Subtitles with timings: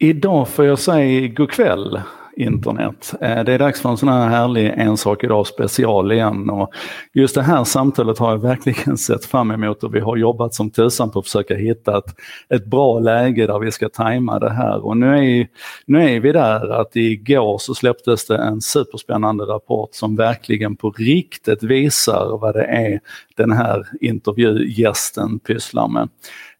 [0.00, 2.00] Idag får jag säga god kväll
[2.36, 3.14] internet.
[3.20, 6.50] Eh, det är dags för en sån här härlig En sak idag special igen.
[6.50, 6.70] Och
[7.12, 10.70] just det här samtalet har jag verkligen sett fram emot och vi har jobbat som
[10.70, 12.14] tusan på att försöka hitta ett,
[12.48, 14.84] ett bra läge där vi ska tajma det här.
[14.84, 15.46] Och nu är,
[15.86, 20.90] nu är vi där att igår så släpptes det en superspännande rapport som verkligen på
[20.90, 23.00] riktigt visar vad det är
[23.36, 26.08] den här intervjugästen pysslar med.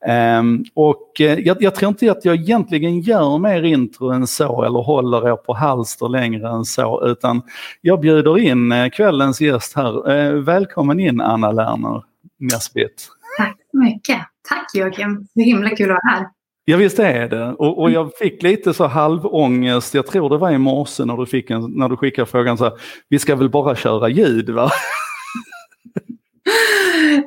[0.06, 4.62] Um, och uh, jag, jag, tror inte att jag egentligen gör mer intro än så
[4.62, 7.42] eller håller er på halster längre än så utan
[7.80, 10.10] jag bjuder in uh, kvällens gäst här.
[10.10, 12.02] Uh, välkommen in Anna Lerner
[12.38, 13.08] Nesbit.
[13.38, 14.18] Tack så mycket.
[14.48, 15.26] Tack Joakim.
[15.34, 16.26] Det är himla kul att vara här.
[16.64, 17.44] Ja visst är det.
[17.44, 21.26] Och, och, jag fick lite så halvångest, jag tror det var i morse när du,
[21.26, 22.72] fick en, när du skickade frågan så här,
[23.08, 24.70] vi ska väl bara köra ljud va?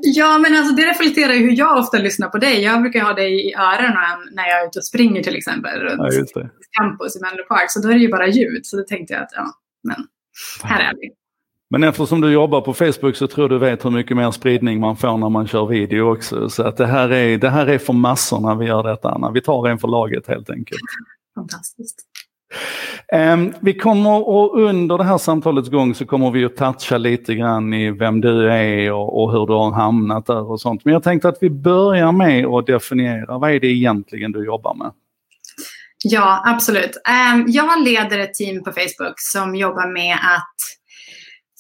[0.02, 2.64] Ja, men alltså det reflekterar ju hur jag ofta lyssnar på dig.
[2.64, 6.02] Jag brukar ha dig i öronen när jag är ute och springer till exempel runt
[6.34, 6.42] ja,
[6.80, 7.66] campus i Menlo Park.
[7.72, 8.66] Så då är det ju bara ljud.
[8.66, 9.46] Så då tänkte jag att ja,
[9.84, 10.08] men
[10.64, 11.10] här är vi.
[11.70, 14.98] Men eftersom du jobbar på Facebook så tror du vet hur mycket mer spridning man
[14.98, 16.50] får när man kör video också.
[16.50, 19.32] Så att det här är, det här är för massorna vi gör detta, Anna.
[19.32, 20.82] Vi tar en för laget helt enkelt.
[21.36, 22.11] Fantastiskt.
[23.12, 27.36] Ehm, vi kommer och under det här samtalets gång så kommer vi att toucha lite
[27.36, 30.86] grann i vem du är och, och, hur du har hamnat där och sånt.
[30.86, 34.74] Men jag tänkte att vi börjar med att definiera, vad är det egentligen du jobbar
[34.74, 34.92] med?
[36.04, 37.02] Ja, absolut.
[37.08, 40.56] Ehm, jag leder ett team på Facebook som jobbar med att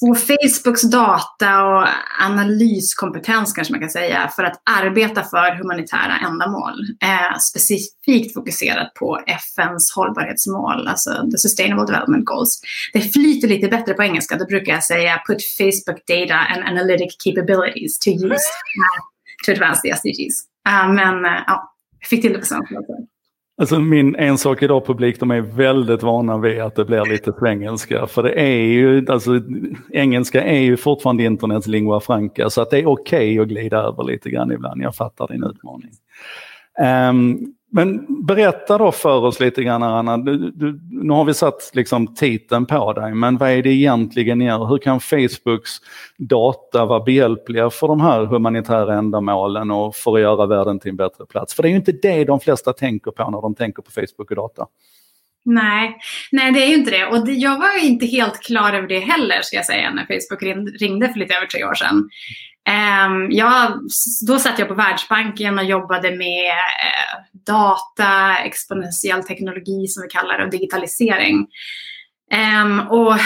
[0.01, 1.87] få Facebooks data och
[2.19, 6.73] analyskompetens kanske man kan säga för att arbeta för humanitära ändamål.
[7.03, 12.61] Eh, specifikt fokuserat på FNs hållbarhetsmål, alltså the sustainable development goals.
[12.93, 17.15] Det flyter lite bättre på engelska, då brukar jag säga put Facebook data and analytic
[17.25, 18.47] capabilities to use
[19.45, 20.35] to advance the SDGs.
[20.69, 22.75] Uh, men uh, ja, jag fick till det på svenska.
[23.61, 28.07] Alltså min En sak idag-publik, de är väldigt vana vid att det blir lite svengelska.
[28.07, 29.41] För det är ju, alltså
[29.91, 32.49] engelska är ju fortfarande internets lingua franca.
[32.49, 34.81] Så att det är okej okay att glida över lite grann ibland.
[34.81, 35.91] Jag fattar din utmaning.
[37.09, 41.71] Um, men berätta då för oss lite grann Anna, du, du, nu har vi satt
[41.73, 44.65] liksom titeln på dig, men vad är det egentligen ni gör?
[44.65, 45.71] Hur kan Facebooks
[46.17, 50.95] data vara behjälpliga för de här humanitära ändamålen och för att göra världen till en
[50.95, 51.53] bättre plats?
[51.53, 54.29] För det är ju inte det de flesta tänker på när de tänker på Facebook
[54.29, 54.67] och data.
[55.45, 55.97] Nej,
[56.31, 57.05] nej det är ju inte det.
[57.05, 60.05] Och det, jag var ju inte helt klar över det heller ska jag säga när
[60.05, 60.43] Facebook
[60.81, 62.09] ringde för lite över tre år sedan.
[62.69, 63.79] Ehm, um, jag,
[64.27, 70.37] då satt jag på Världsbanken och jobbade med uh, data, exponentiell teknologi som vi kallar
[70.37, 71.47] det och digitalisering.
[72.63, 73.17] Um, och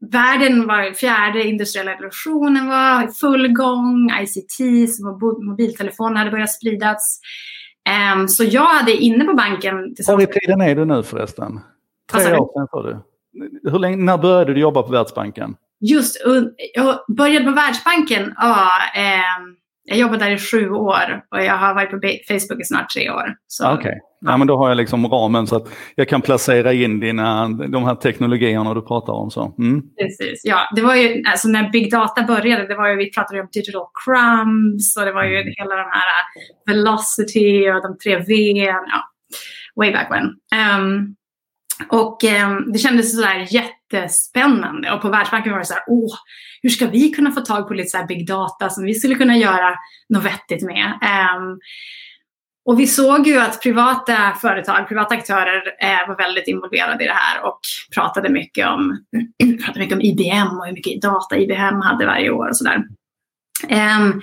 [0.00, 7.20] världen var, fjärde industriella revolutionen var i full gång, ICT, som mobiltelefoner hade börjat spridas.
[8.14, 9.94] Um, så jag hade inne på banken...
[10.06, 11.60] Var i tiden är du nu förresten?
[12.12, 12.98] Tre år sedan för du.
[13.70, 15.56] Hur länge, när började du jobba på Världsbanken?
[15.80, 16.16] Just,
[16.74, 18.34] jag började på Världsbanken.
[18.36, 19.38] Ja, eh,
[19.88, 23.10] jag jobbade där i sju år och jag har varit på Facebook i snart tre
[23.10, 23.34] år.
[23.64, 23.94] Okej, okay.
[24.20, 27.84] ja, men då har jag liksom ramen så att jag kan placera in dina, de
[27.84, 29.30] här teknologierna du pratar om.
[29.30, 29.54] Så.
[29.58, 29.82] Mm.
[30.00, 30.58] Precis, ja.
[30.76, 33.86] Det var ju, alltså när Big Data började, det var ju, vi pratade om digital
[34.04, 35.54] crumbs och det var ju mm.
[35.56, 38.34] hela de här uh, velocity och de tre V.
[38.66, 39.02] Ja,
[39.76, 40.24] way back when.
[40.80, 41.14] Um,
[41.88, 43.46] och um, det kändes sådär
[43.92, 44.92] jättespännande.
[44.92, 46.14] Och på Världsbanken var det så här, åh,
[46.62, 49.36] hur ska vi kunna få tag på lite så big data som vi skulle kunna
[49.36, 49.74] göra
[50.08, 50.86] något vettigt med?
[50.86, 51.58] Um,
[52.64, 57.12] och vi såg ju att privata företag, privata aktörer eh, var väldigt involverade i det
[57.12, 57.60] här och
[57.94, 58.98] pratade mycket om,
[59.64, 62.84] pratade mycket om IBM och hur mycket data IBM hade varje år och sådär.
[63.70, 64.22] Um,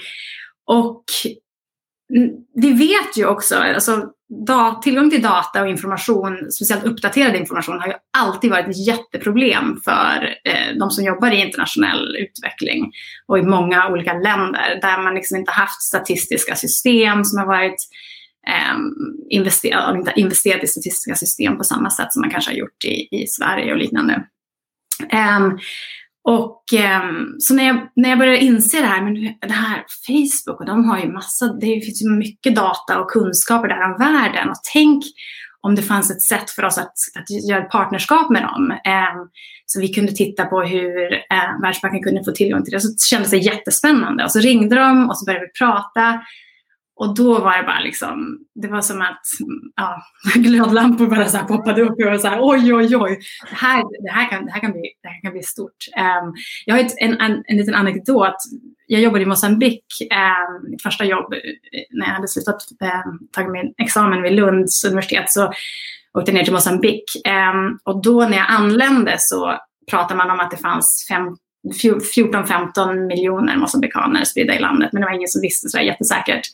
[0.66, 1.04] och
[2.56, 4.10] vi vet ju också, alltså,
[4.48, 9.82] da, tillgång till data och information, speciellt uppdaterad information, har ju alltid varit ett jätteproblem
[9.86, 12.92] för eh, de som jobbar i internationell utveckling
[13.28, 17.88] och i många olika länder där man liksom inte haft statistiska system som har varit
[18.48, 18.78] eh,
[19.30, 23.08] investerat, inte investerat i statistiska system på samma sätt som man kanske har gjort i,
[23.12, 24.24] i Sverige och liknande.
[25.14, 25.60] Um,
[26.26, 27.02] och eh,
[27.40, 30.86] så när jag, när jag började inse det här, men det här Facebook och de
[30.86, 35.04] har ju massa, det finns ju mycket data och kunskaper där om världen och tänk
[35.62, 38.72] om det fanns ett sätt för oss att, att göra ett partnerskap med dem.
[38.72, 39.16] Eh,
[39.66, 42.80] så vi kunde titta på hur eh, Världsbanken kunde få tillgång till det.
[42.80, 44.24] Så det kändes det jättespännande.
[44.24, 46.22] Och så ringde de och så började vi prata.
[46.98, 49.22] Och då var det bara liksom, det var som att
[49.76, 50.02] ja,
[50.36, 53.20] glödlampor bara så poppade upp och jag var så här, oj, oj, oj,
[53.50, 55.76] det här, det här, kan, det här, kan, bli, det här kan bli stort.
[55.98, 56.34] Um,
[56.66, 58.36] jag har ett, en, en, en liten anekdot.
[58.88, 61.40] Jag jobbade i Mosambik, um, mitt första jobb eh,
[61.92, 62.66] när jag hade slutat
[63.06, 65.52] um, tagit min examen vid Lunds universitet så
[66.18, 67.04] åkte jag ner till Mosambik.
[67.28, 69.58] Um, och då när jag anlände så
[69.92, 71.36] pratade man om att det fanns fem
[71.84, 76.48] 14-15 miljoner mosambikaner spridda i landet, men det var ingen som visste så jättesäkert.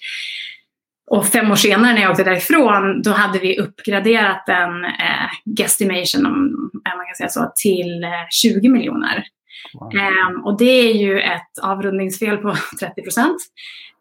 [1.11, 6.25] Och fem år senare när jag åkte därifrån, då hade vi uppgraderat den eh, guesstimation,
[6.25, 9.23] om man kan säga så, till eh, 20 miljoner.
[9.73, 9.95] Wow.
[9.95, 13.37] Eh, och det är ju ett avrundningsfel på 30 procent.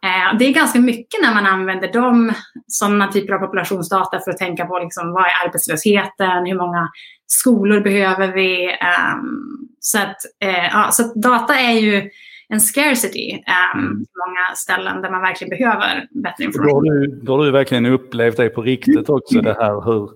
[0.05, 2.33] Eh, det är ganska mycket när man använder de
[2.67, 6.89] sådana typer av populationsdata för att tänka på liksom, vad är arbetslösheten, hur många
[7.27, 8.69] skolor behöver vi?
[8.69, 12.11] Um, så, att, eh, ja, så att data är ju
[12.49, 13.33] en scarcity
[13.75, 16.85] um, många ställen där man verkligen behöver bättre information.
[16.85, 20.11] Då har du, då har du verkligen upplevt det på riktigt också, det här hur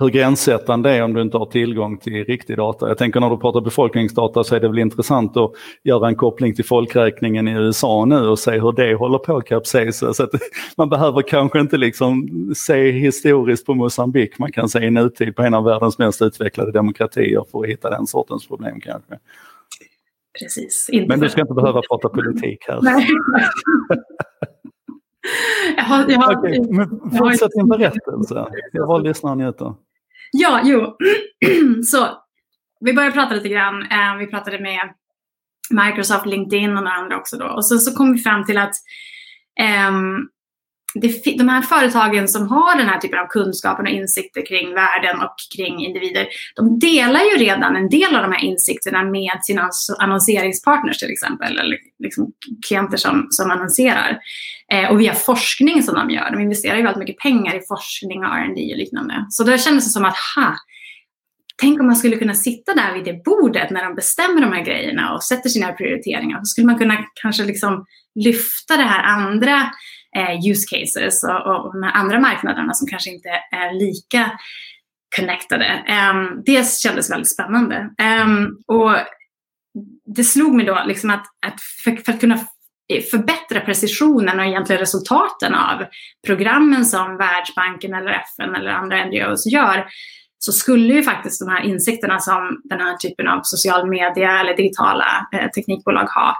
[0.00, 2.88] hur gränssättande det är om du inte har tillgång till riktig data.
[2.88, 5.52] Jag tänker när du pratar befolkningsdata så är det väl intressant att
[5.84, 9.44] göra en koppling till folkräkningen i USA nu och se hur det håller på att
[9.44, 10.14] kapsejsa.
[10.14, 10.30] Så att
[10.76, 15.42] man behöver kanske inte liksom se historiskt på Mosambik, man kan se i nutid på
[15.42, 19.18] en av världens mest utvecklade demokratier för att hitta den sortens problem kanske.
[20.40, 20.88] Precis.
[21.08, 22.80] Men du ska inte behöva prata politik här.
[25.76, 26.88] Jag har, jag har, Okej, men
[27.18, 28.46] fortsätt din berättelse.
[28.72, 29.74] Jag var lyssnar och njuter.
[30.32, 30.96] Ja, jo.
[31.84, 32.08] så
[32.80, 33.82] vi började prata lite grann.
[33.82, 34.80] Eh, vi pratade med
[35.70, 37.46] Microsoft, LinkedIn och några andra också då.
[37.46, 38.74] Och så, så kom vi fram till att
[39.88, 40.28] um,
[40.94, 45.20] det, de här företagen som har den här typen av kunskapen och insikter kring världen
[45.20, 49.70] och kring individer, de delar ju redan en del av de här insikterna med sina
[49.98, 52.32] annonseringspartners till exempel, eller liksom
[52.66, 54.18] klienter som, som annonserar.
[54.72, 56.30] Eh, och via forskning som de gör.
[56.30, 59.26] De investerar ju väldigt mycket pengar i forskning och R&D och liknande.
[59.30, 60.56] Så då kändes det som att, ha,
[61.60, 64.64] tänk om man skulle kunna sitta där vid det bordet när de bestämmer de här
[64.64, 66.38] grejerna och sätter sina prioriteringar.
[66.38, 67.84] Så skulle man kunna kanske liksom
[68.14, 69.70] lyfta det här andra
[70.16, 74.30] eh, use cases och, och de här andra marknaderna som kanske inte är lika
[75.16, 75.84] connectade.
[76.12, 77.90] Um, det kändes väldigt spännande.
[78.24, 78.96] Um, och
[80.16, 82.38] det slog mig då liksom att, att för, för, att kunna
[83.10, 85.84] förbättra precisionen och egentligen resultaten av
[86.26, 89.86] programmen som Världsbanken eller FN eller andra NGOs gör
[90.38, 94.56] så skulle ju faktiskt de här insikterna som den här typen av social media eller
[94.56, 96.34] digitala eh, teknikbolag har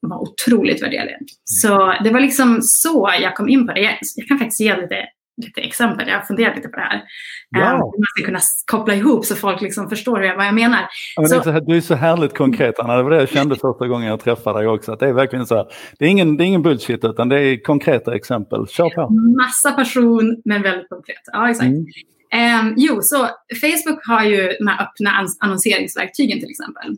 [0.00, 1.18] var otroligt värderade.
[1.44, 3.80] Så det var liksom så jag kom in på det.
[3.80, 4.96] Jag, jag kan faktiskt ge lite,
[5.40, 6.08] lite exempel.
[6.08, 7.02] Jag har funderat lite på det här.
[7.50, 7.72] Ja.
[7.72, 10.80] Um, man ska kunna koppla ihop så folk liksom förstår vad jag menar.
[11.16, 12.96] Ja, men så, är du är så härligt konkret Anna.
[12.96, 14.92] Det var det jag kände första gången jag träffade dig också.
[14.92, 15.66] Att det är verkligen så här.
[15.98, 18.66] Det är ingen, det är ingen bullshit utan det är konkreta exempel.
[18.68, 19.10] Kör på.
[19.36, 21.22] Massa passion men väldigt konkret.
[21.32, 21.66] Ja, exakt.
[21.66, 21.86] Mm.
[22.34, 23.28] Um, jo, så
[23.60, 26.90] Facebook har ju de här öppna annonseringsverktygen till exempel.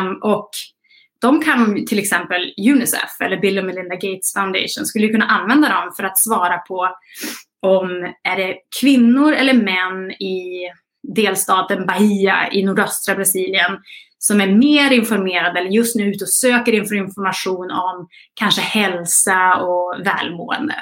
[0.00, 0.50] Um, och
[1.20, 5.92] de kan till exempel Unicef eller Bill och Melinda Gates Foundation skulle kunna använda dem
[5.96, 6.88] för att svara på
[7.66, 10.70] om är det kvinnor eller män i
[11.14, 13.78] delstaten Bahia i nordöstra Brasilien
[14.18, 19.94] som är mer informerade eller just nu ute och söker information om kanske hälsa och
[20.04, 20.74] välmående.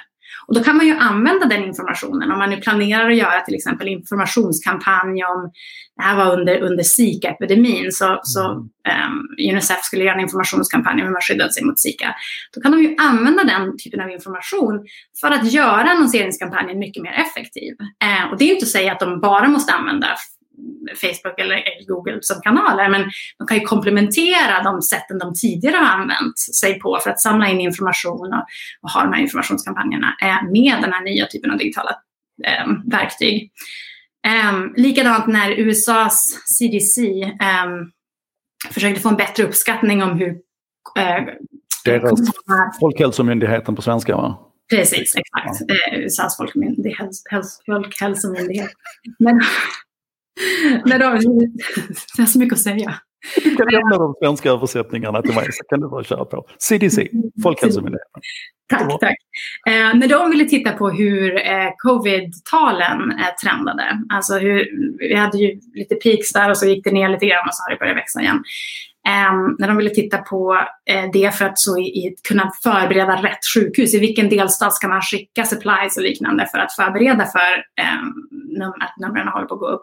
[0.46, 3.54] Och då kan man ju använda den informationen om man nu planerar att göra till
[3.54, 5.50] exempel informationskampanj om,
[5.96, 11.06] det här var under, under Zika-epidemin, så, så um, Unicef skulle göra en informationskampanj om
[11.06, 12.14] hur man skyddade sig mot Zika.
[12.54, 14.86] Då kan de ju använda den typen av information
[15.20, 17.72] för att göra annonseringskampanjen mycket mer effektiv.
[18.04, 20.06] Uh, och det är inte att säga att de bara måste använda
[20.94, 22.88] Facebook eller Google som kanaler.
[22.88, 27.20] Men de kan ju komplementera de sätten de tidigare har använt sig på för att
[27.20, 28.44] samla in information och,
[28.82, 31.90] och ha de här informationskampanjerna eh, med den här nya typen av digitala
[32.46, 33.50] eh, verktyg.
[34.26, 36.24] Eh, likadant när USAs
[36.58, 37.66] CDC eh,
[38.70, 40.28] försökte få en bättre uppskattning om hur
[40.98, 41.24] eh,
[41.84, 42.20] deras
[42.80, 44.38] Folkhälsomyndigheten på svenska va?
[44.70, 45.60] Precis, exakt.
[45.68, 45.74] Ja.
[45.92, 46.36] Eh, USAs
[47.66, 48.70] folkhälsomyndighet.
[49.18, 49.40] Men
[50.84, 51.10] Nej, då,
[52.16, 52.94] det är så mycket att säga.
[53.44, 56.46] Du kan lämna de svenska översättningarna till mig så kan du bara köra på.
[56.58, 57.08] CDC,
[57.42, 58.22] Folkhälsomyndigheten.
[58.68, 59.16] Tack, tack.
[59.68, 65.38] Eh, när de ville titta på hur eh, covid-talen eh, trendade, alltså hur, vi hade
[65.38, 67.78] ju lite peaks där och så gick det ner lite grann och så har det
[67.78, 68.42] börjat växa igen.
[69.08, 70.52] Um, när de ville titta på
[70.90, 73.94] uh, det för att så i, i, kunna förbereda rätt sjukhus.
[73.94, 78.74] I vilken delstat ska man skicka supplies och liknande för att förbereda för um, num
[78.80, 79.82] att numren håller på att gå upp.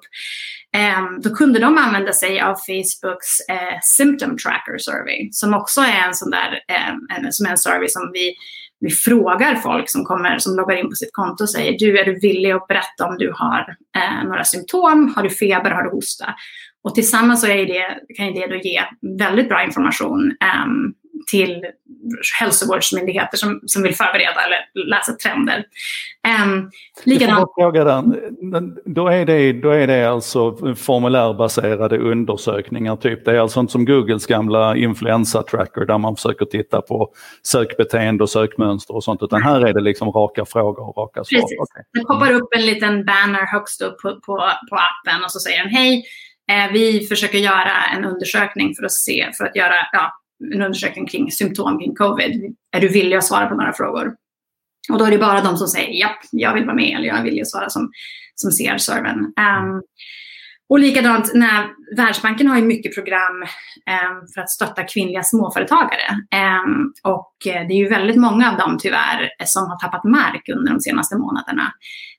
[0.77, 6.07] Um, då kunde de använda sig av Facebooks uh, Symptom Tracker Survey som också är
[6.07, 8.33] en sån där, en, som är en survey som vi
[8.81, 12.05] vi frågar folk som, kommer, som loggar in på sitt konto och säger du, är
[12.05, 15.13] du villig att berätta om du har eh, några symptom?
[15.15, 15.71] Har du feber?
[15.71, 16.35] Har du hosta?
[16.83, 18.81] Och tillsammans så är det, kan det då ge
[19.17, 20.35] väldigt bra information
[20.65, 20.93] um,
[21.31, 21.65] till
[22.39, 25.65] hälsovårdsmyndigheter som, som vill förbereda eller läsa trender.
[26.43, 26.71] Um,
[27.03, 27.50] likadant...
[27.55, 28.03] fråga.
[28.85, 33.25] Då, är det, då är det alltså formulärbaserade undersökningar, typ.
[33.25, 38.29] det är alltså inte som Googles gamla influensa-tracker där man försöker titta på sökbeteende och
[38.29, 41.41] sökmönster och sånt, utan här är det liksom raka frågor och raka svar.
[41.41, 41.59] Precis.
[41.59, 41.83] Okay.
[41.93, 44.38] Det poppar upp en liten banner högst upp på, på,
[44.69, 46.03] på appen och så säger den hej,
[46.51, 50.12] Eh, vi försöker göra en undersökning för att se, för att göra ja,
[50.53, 52.55] en undersökning kring symptom kring covid.
[52.72, 54.15] Är du villig att svara på några frågor?
[54.91, 57.24] Och då är det bara de som säger ja, jag vill vara med eller jag
[57.24, 57.91] vill ju svara som,
[58.36, 59.20] som ser servern.
[59.20, 59.81] Um, ehm,
[60.70, 66.10] och likadant när Världsbanken har ju mycket program um, för att stötta kvinnliga småföretagare.
[66.65, 70.50] Um, och eh, det är ju väldigt många av dem tyvärr som har tappat mark
[70.50, 71.72] under de senaste månaderna.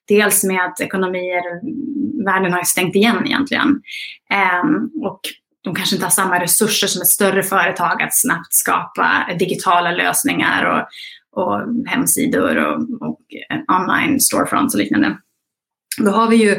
[0.08, 1.42] Dels med att ekonomier,
[2.24, 3.82] världen har ju stängt igen egentligen.
[4.30, 5.20] Ehm, och
[5.64, 10.64] de kanske inte har samma resurser som ett större företag att snabbt skapa digitala lösningar
[10.64, 10.86] och,
[11.42, 15.18] och hemsidor och, och eh, online storefronts och liknande.
[15.98, 16.52] Då har vi ju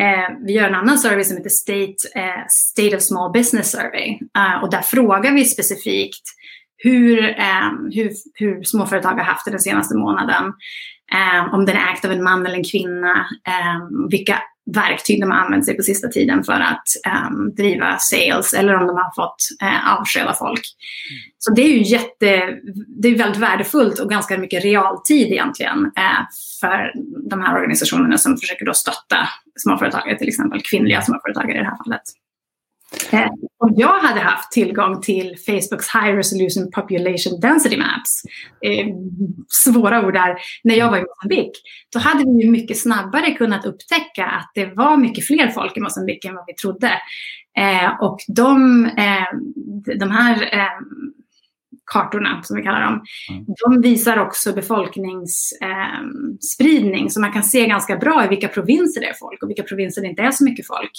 [0.00, 4.18] eh, vi gör en annan survey som heter State, eh, State of Small Business Survey.
[4.38, 6.22] Eh, och där frågar vi specifikt
[6.76, 10.52] hur, eh, hur, hur småföretag har haft det den senaste månaden.
[11.12, 13.26] Eh, om den är ägt av en man eller en kvinna.
[13.46, 14.42] Eh, vilka
[14.74, 18.86] verktyg de har använt sig på sista tiden för att eh, driva sales eller om
[18.86, 20.62] de har fått eh, avskeda folk.
[21.10, 21.22] Mm.
[21.38, 22.58] Så det är ju jätte,
[23.02, 26.26] det är väldigt värdefullt och ganska mycket realtid egentligen eh,
[26.60, 26.92] för
[27.30, 29.16] de här organisationerna som försöker då stötta
[29.56, 32.02] småföretagare, till exempel kvinnliga småföretagare i det här fallet.
[33.12, 33.28] Eh,
[33.58, 38.22] om jag hade haft tillgång till Facebooks High Resolution Population Density Maps,
[38.64, 38.86] eh,
[39.48, 41.50] svåra ord där, när jag var i Mosambik,
[41.92, 46.24] då hade vi mycket snabbare kunnat upptäcka att det var mycket fler folk i Mosambik
[46.24, 46.90] än vad vi trodde.
[47.58, 49.38] Eh, och de, eh,
[49.98, 50.70] de här eh,
[51.92, 53.44] kartorna, som vi kallar dem, mm.
[53.46, 57.04] de visar också befolkningsspridning.
[57.04, 59.62] Eh, så man kan se ganska bra i vilka provinser det är folk och vilka
[59.62, 60.92] provinser det inte är så mycket folk.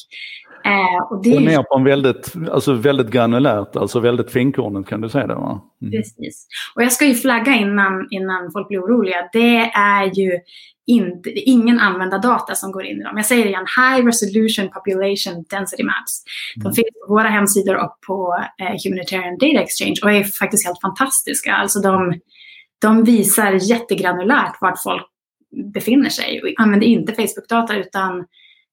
[0.65, 5.01] Eh, och, det och ner på en väldigt, alltså väldigt granulärt, alltså väldigt finkornigt kan
[5.01, 5.61] du säga det va?
[5.81, 5.91] Mm.
[5.91, 6.47] Precis.
[6.75, 9.29] Och jag ska ju flagga innan, innan folk blir oroliga.
[9.33, 10.31] Det är ju
[10.87, 13.17] inte, ingen användardata som går in i dem.
[13.17, 16.23] Jag säger det igen, High Resolution Population Density Maps.
[16.55, 16.73] De mm.
[16.73, 21.53] finns på våra hemsidor och på eh, Humanitarian Data Exchange och är faktiskt helt fantastiska.
[21.53, 22.19] Alltså de,
[22.81, 25.03] de visar jättegranulärt vart folk
[25.73, 28.25] befinner sig och använder inte Facebook-data utan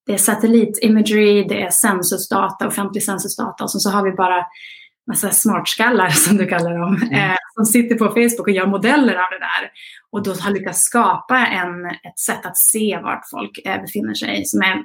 [0.06, 4.46] det är satellitimagery, det är censusdata, offentlig censusdata och så har vi bara
[5.06, 7.30] massa smartskallar som du kallar dem, mm.
[7.30, 9.70] eh, som sitter på Facebook och gör modeller av det där.
[10.10, 14.44] Och då har lyckats skapa en, ett sätt att se vart folk eh, befinner sig
[14.44, 14.84] som är,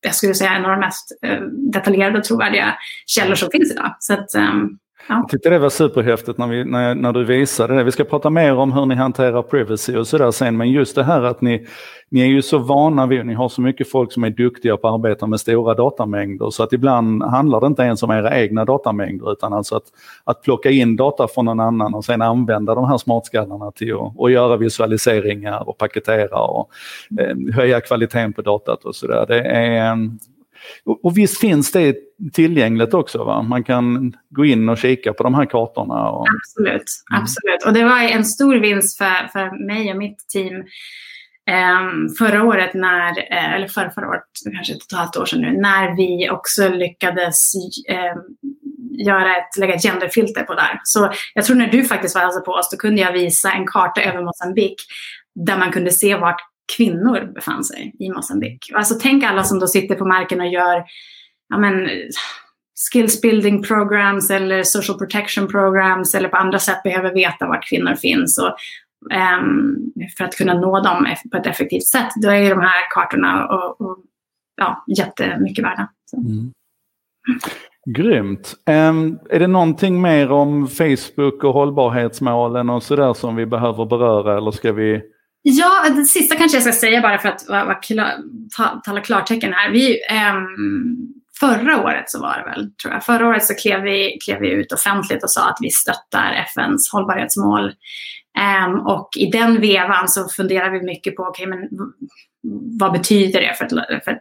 [0.00, 1.40] jag skulle säga, en av de mest eh,
[1.72, 2.74] detaljerade och trovärdiga
[3.06, 3.96] källor som finns idag.
[3.98, 4.78] Så att, um,
[5.08, 5.14] Ja.
[5.14, 7.84] Jag tyckte det var superhäftigt när, vi, när, när du visade det.
[7.84, 11.04] Vi ska prata mer om hur ni hanterar privacy och sådär sen, men just det
[11.04, 11.66] här att ni,
[12.08, 14.88] ni är ju så vana vid, ni har så mycket folk som är duktiga på
[14.88, 18.64] att arbeta med stora datamängder så att ibland handlar det inte ens om era egna
[18.64, 19.84] datamängder utan alltså att,
[20.24, 24.12] att plocka in data från någon annan och sen använda de här smartskallarna till att
[24.16, 26.70] och göra visualiseringar och paketera och
[27.20, 29.24] eh, höja kvaliteten på datat och sådär.
[29.28, 29.96] Det är
[30.84, 31.96] och, och visst finns det
[32.32, 33.24] tillgängligt också?
[33.24, 33.42] Va?
[33.42, 36.10] Man kan gå in och kika på de här kartorna.
[36.10, 36.26] Och...
[36.28, 37.22] Absolut, mm.
[37.22, 37.64] absolut.
[37.66, 40.54] Och det var en stor vinst för, för mig och mitt team
[41.48, 44.22] um, förra året, när, eh, eller förra, förra året,
[44.52, 47.54] kanske ett och ett halvt år sedan nu, när vi också lyckades
[47.90, 48.36] um,
[49.06, 50.80] göra ett, lägga ett genderfilter på där.
[50.84, 53.66] Så jag tror när du faktiskt var alltså på oss, då kunde jag visa en
[53.66, 54.76] karta över Mosambik
[55.34, 56.40] där man kunde se vart
[56.76, 58.70] kvinnor befann sig i Mosambik.
[58.74, 60.84] Alltså tänk alla som då sitter på marken och gör
[61.48, 61.88] ja, men,
[62.92, 67.94] skills building programs eller social protection programs eller på andra sätt behöver veta var kvinnor
[67.94, 68.38] finns.
[68.38, 68.56] Och,
[69.40, 72.12] um, för att kunna nå dem på ett effektivt sätt.
[72.22, 73.98] Då är ju de här kartorna och, och,
[74.56, 75.88] ja, jättemycket värda.
[76.16, 76.52] Mm.
[77.90, 78.54] Grymt.
[78.70, 84.36] Um, är det någonting mer om Facebook och hållbarhetsmålen och sådär som vi behöver beröra
[84.36, 85.02] eller ska vi
[85.50, 88.12] Ja, det sista kanske jag ska säga bara för att vara, klar,
[88.56, 89.70] ta, tala klartecken här.
[89.70, 89.98] Vi,
[90.32, 93.04] um, förra året så var det väl, tror jag.
[93.04, 96.92] Förra året så klev vi, klev vi ut offentligt och sa att vi stöttar FNs
[96.92, 97.72] hållbarhetsmål.
[98.66, 101.58] Um, och i den vevan så funderar vi mycket på, okay, men
[102.80, 104.20] vad betyder det för ett, för ett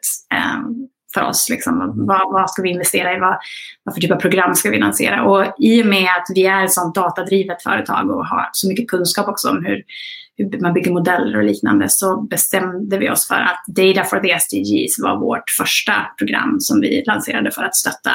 [0.55, 1.49] um, för oss.
[1.49, 1.93] Liksom.
[2.07, 3.19] Vad, vad, ska vi investera i?
[3.19, 3.37] Vad,
[3.83, 5.23] vad för typ av program ska vi lansera?
[5.23, 8.87] Och i och med att vi är ett sånt datadrivet företag och har så mycket
[8.87, 9.83] kunskap också om hur,
[10.37, 14.39] hur man bygger modeller och liknande så bestämde vi oss för att Data for the
[14.39, 18.11] SDGs var vårt första program som vi lanserade för att stötta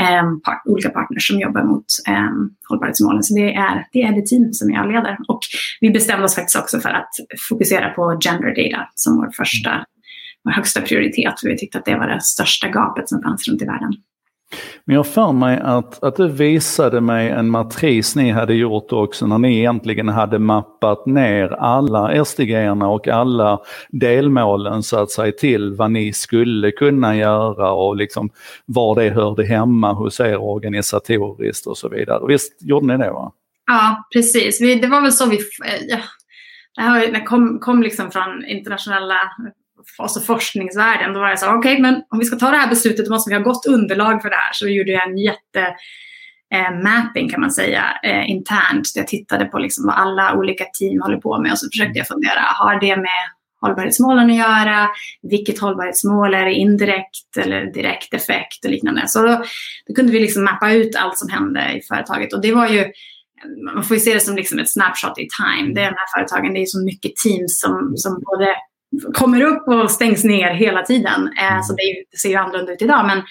[0.00, 2.30] eh, part, olika partners som jobbar mot eh,
[2.68, 3.22] hållbarhetsmålen.
[3.22, 5.16] Så det är, det är det team som jag leder.
[5.28, 5.40] Och
[5.80, 7.10] vi bestämde oss faktiskt också för att
[7.48, 9.84] fokusera på gender data som vår första
[10.44, 11.40] vår högsta prioritet.
[11.40, 13.92] För vi tyckte att det var det största gapet som fanns runt i världen.
[14.84, 19.26] Men jag för mig att, att du visade mig en matris ni hade gjort också
[19.26, 25.74] när ni egentligen hade mappat ner alla sdg och alla delmålen så att säga till
[25.74, 28.30] vad ni skulle kunna göra och liksom
[28.64, 32.26] var det hörde hemma hos er organisatoriskt och så vidare.
[32.28, 33.10] Visst gjorde ni det?
[33.10, 33.32] va?
[33.66, 34.60] Ja, precis.
[34.60, 35.36] Vi, det var väl så vi...
[35.36, 35.98] Eh, ja,
[36.76, 39.14] det här kom, kom liksom från internationella
[39.98, 41.12] alltså forskningsvärlden.
[41.12, 43.10] Då var jag så okej, okay, men om vi ska ta det här beslutet då
[43.10, 44.52] måste vi ha gott underlag för det här.
[44.52, 45.60] Så gjorde jag en jätte
[46.54, 48.92] eh, mapping kan man säga eh, internt.
[48.94, 52.08] Jag tittade på liksom vad alla olika team håller på med och så försökte jag
[52.08, 54.88] fundera, har det med hållbarhetsmålen att göra?
[55.22, 59.08] Vilket hållbarhetsmål är det indirekt eller direkt effekt och liknande.
[59.08, 59.44] Så då,
[59.86, 62.92] då kunde vi liksom mappa ut allt som hände i företaget och det var ju
[63.74, 65.74] man får ju se det som liksom ett snapshot i time.
[65.74, 68.54] Det är de här företagen, det är så mycket teams som, som både
[69.14, 71.30] kommer upp och stängs ner hela tiden.
[71.40, 73.06] Eh, så det, det, ser ju annorlunda ut idag.
[73.06, 73.22] Men,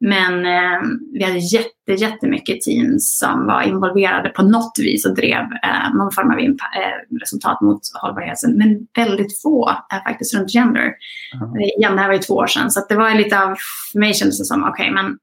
[0.00, 0.80] men eh,
[1.12, 6.12] vi hade jätte, jättemycket teams som var involverade på något vis och drev eh, någon
[6.12, 8.58] form av eh, resultat mot hållbarheten.
[8.58, 10.92] Men väldigt få är faktiskt runt gender.
[11.34, 11.60] Mm.
[11.78, 12.70] Igen, det här var ju två år sedan.
[12.70, 13.56] Så det var lite av,
[13.92, 15.18] för mig kändes det som, okej, okay, men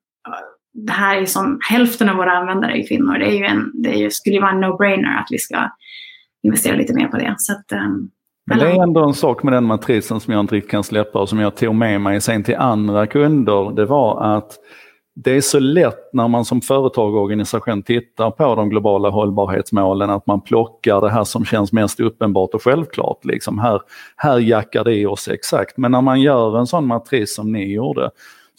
[0.73, 3.17] det här är som hälften av våra användare är kvinnor.
[3.17, 5.71] Det, är ju en, det är ju, skulle ju vara en no-brainer att vi ska
[6.43, 7.35] investera lite mer på det.
[7.37, 8.09] Så att, um,
[8.49, 11.19] men det är ändå en sak med den matrisen som jag inte riktigt kan släppa
[11.19, 13.75] och som jag tog med mig sen till andra kunder.
[13.75, 14.59] Det var att
[15.15, 20.09] det är så lätt när man som företag och organisation tittar på de globala hållbarhetsmålen
[20.09, 23.25] att man plockar det här som känns mest uppenbart och självklart.
[23.25, 23.81] Liksom här,
[24.15, 25.77] här jackar det i oss exakt.
[25.77, 28.09] Men när man gör en sån matris som ni gjorde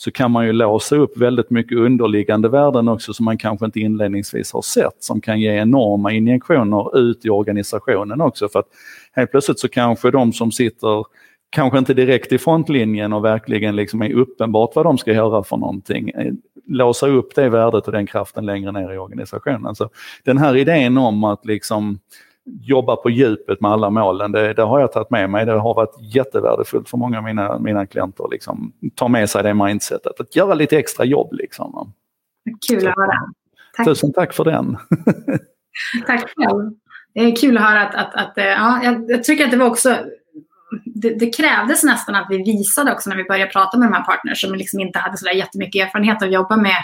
[0.00, 3.80] så kan man ju låsa upp väldigt mycket underliggande värden också som man kanske inte
[3.80, 8.48] inledningsvis har sett som kan ge enorma injektioner ut i organisationen också.
[8.48, 8.68] För att
[9.12, 11.04] helt plötsligt så kanske de som sitter
[11.50, 15.56] kanske inte direkt i frontlinjen och verkligen liksom är uppenbart vad de ska göra för
[15.56, 16.10] någonting.
[16.10, 16.32] Eh,
[16.66, 19.74] låsa upp det värdet och den kraften längre ner i organisationen.
[19.74, 19.90] Så
[20.24, 21.98] den här idén om att liksom
[22.60, 25.46] jobba på djupet med alla målen, det, det, har jag tagit med mig.
[25.46, 28.26] Det har varit jättevärdefullt för många av mina, mina klienter.
[28.30, 31.32] Liksom, ta med sig det mindsetet, att göra lite extra jobb.
[31.32, 31.92] Liksom.
[32.68, 33.12] Kul att höra.
[33.76, 33.86] Tack.
[33.86, 34.76] Tusen tack för den.
[36.06, 36.72] tack själv.
[37.14, 39.66] Det är kul att höra att, att, att ja, jag, jag tycker att det var
[39.66, 39.96] också
[40.84, 44.04] det, det, krävdes nästan att vi visade också när vi började prata med de här
[44.04, 46.76] partners som liksom inte hade så där jättemycket erfarenhet av att jobba med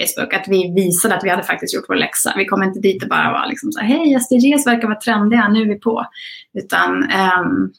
[0.00, 2.34] Facebook, att vi visade att vi hade faktiskt gjort vår läxa.
[2.36, 5.48] Vi kom inte dit och bara var liksom så här, hej SDGs verkar vara trendiga,
[5.48, 6.06] nu är vi på.
[6.54, 7.72] Utan um,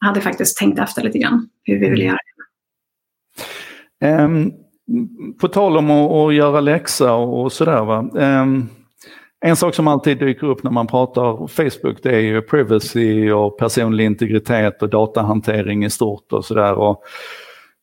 [0.00, 2.18] hade faktiskt tänkt efter lite grann hur vi ville göra
[4.00, 4.06] det.
[4.06, 4.52] Um,
[5.40, 7.84] på tal om att, att göra läxa och sådär.
[7.84, 8.10] Va?
[8.12, 8.68] Um,
[9.46, 13.58] en sak som alltid dyker upp när man pratar Facebook det är ju privacy och
[13.58, 16.78] personlig integritet och datahantering i stort och sådär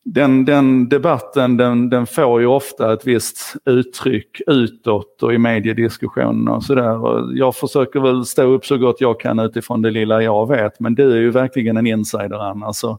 [0.04, 6.52] den, den debatten den, den får ju ofta ett visst uttryck utåt och i mediediskussioner
[6.52, 6.98] och sådär.
[7.38, 10.94] Jag försöker väl stå upp så gott jag kan utifrån det lilla jag vet, men
[10.94, 12.72] du är ju verkligen en insider Anna.
[12.72, 12.98] Så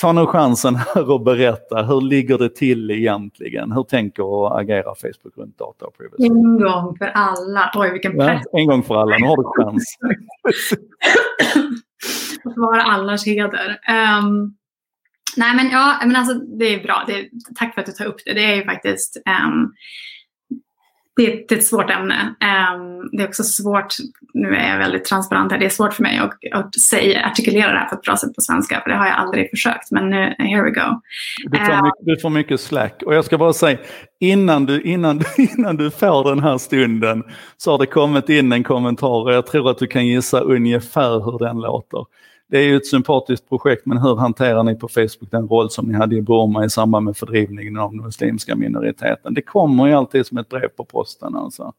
[0.00, 3.72] ta nu chansen här och berätta, hur ligger det till egentligen?
[3.72, 6.26] Hur tänker och agerar Facebook runt data och privacy?
[6.26, 7.70] En gång för alla.
[7.74, 8.42] Oj, vilken press.
[8.52, 9.98] Ja, en gång för alla, nu har du chans.
[12.44, 13.80] Att vara allas heder.
[14.20, 14.56] Um,
[15.36, 17.04] Nej men ja, men alltså, det är bra.
[17.06, 18.32] Det, tack för att du tar upp det.
[18.32, 19.74] Det är ju faktiskt um,
[21.16, 22.34] det, det, är ett svårt ämne.
[22.74, 23.94] Um, det är också svårt,
[24.34, 27.72] nu är jag väldigt transparent här, det är svårt för mig att, att säga, artikulera
[27.72, 29.90] det här på ett bra sätt på svenska, för det har jag aldrig försökt.
[29.90, 31.00] Men nu, here we go.
[31.44, 33.02] Du får, uh, mycket, du får mycket slack.
[33.06, 33.78] Och jag ska bara säga,
[34.20, 37.22] innan du, innan, innan du får den här stunden
[37.56, 41.24] så har det kommit in en kommentar och jag tror att du kan gissa ungefär
[41.24, 42.04] hur den låter
[42.48, 45.86] det är ju ett sympatiskt projekt men hur hanterar ni på Facebook den roll som
[45.86, 49.34] ni hade i Burma i samband med fördrivningen av den muslimska minoriteten?
[49.34, 51.72] Det kommer ju alltid som ett brev på posten alltså.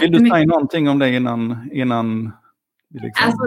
[0.00, 2.32] Vill du säga någonting om det innan, innan
[2.94, 3.26] Liksom.
[3.26, 3.42] Alltså,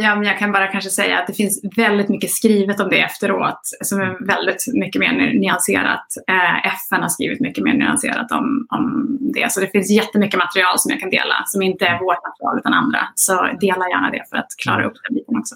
[0.00, 3.60] ja, jag kan bara kanske säga att det finns väldigt mycket skrivet om det efteråt
[3.84, 6.06] som är väldigt mycket mer nyanserat.
[6.30, 9.52] Eh, FN har skrivit mycket mer nyanserat om, om det.
[9.52, 12.72] Så det finns jättemycket material som jag kan dela som inte är vårt material utan
[12.72, 12.98] andra.
[13.14, 15.54] Så dela gärna det för att klara upp den biten också.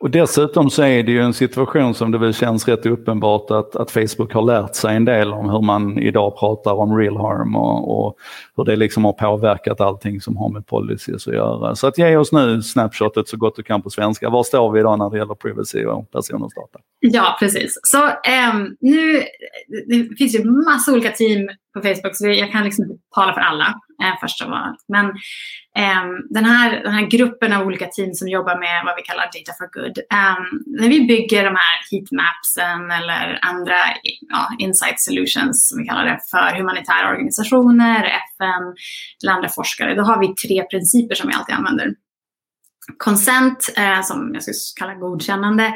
[0.00, 3.76] Och dessutom så är det ju en situation som det väl känns rätt uppenbart att,
[3.76, 7.56] att Facebook har lärt sig en del om hur man idag pratar om real harm
[7.56, 8.16] och, och
[8.56, 11.74] hur det liksom har påverkat allting som har med policies att göra.
[11.74, 14.30] Så att ge oss nu snapshotet så gott du kan på svenska.
[14.30, 16.78] Var står vi idag när det gäller privacy och personers data?
[17.00, 17.80] Ja, precis.
[17.82, 19.22] Så um, nu,
[19.86, 23.40] det finns ju massa olika team på Facebook så jag kan liksom inte tala för
[23.40, 24.84] alla eh, först av allt.
[24.88, 25.06] Men
[25.82, 29.24] eh, den, här, den här gruppen av olika team som jobbar med vad vi kallar
[29.24, 29.98] data for good.
[29.98, 30.38] Eh,
[30.80, 33.78] när vi bygger de här heatmapsen eller andra
[34.28, 38.00] ja, insight solutions som vi kallar det för humanitära organisationer,
[38.34, 38.64] FN
[39.22, 41.94] eller andra forskare, då har vi tre principer som vi alltid använder.
[42.96, 45.74] Consent, eh, som jag skulle kalla godkännande,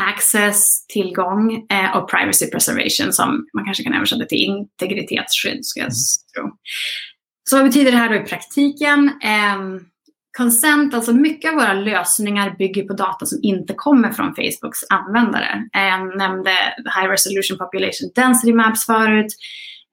[0.00, 5.66] access, tillgång eh, och privacy preservation som man kanske kan översätta till integritetsskydd.
[5.66, 5.94] Ska jag mm.
[6.34, 6.56] tro.
[7.50, 9.08] Så vad betyder det här då i praktiken?
[9.22, 9.58] Eh,
[10.38, 15.68] consent, alltså mycket av våra lösningar bygger på data som inte kommer från Facebooks användare.
[15.72, 16.50] Jag nämnde
[16.96, 19.34] High Resolution Population Density Maps förut.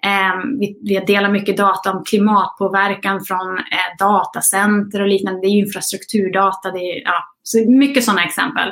[0.03, 5.41] Ehm, vi, vi, delar mycket data om klimatpåverkan från eh, datacenter och liknande.
[5.41, 6.71] Det är infrastrukturdata.
[6.71, 8.71] Det är, ja, så mycket sådana exempel.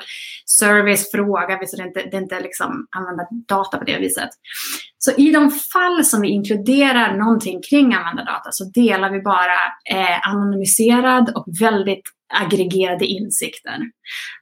[0.60, 4.30] Service, fråga, så det är inte, det är inte liksom använda data på det viset.
[4.98, 9.60] Så i de fall som vi inkluderar någonting kring användardata så delar vi bara
[9.92, 13.78] eh, anonymiserad och väldigt aggregerade insikter.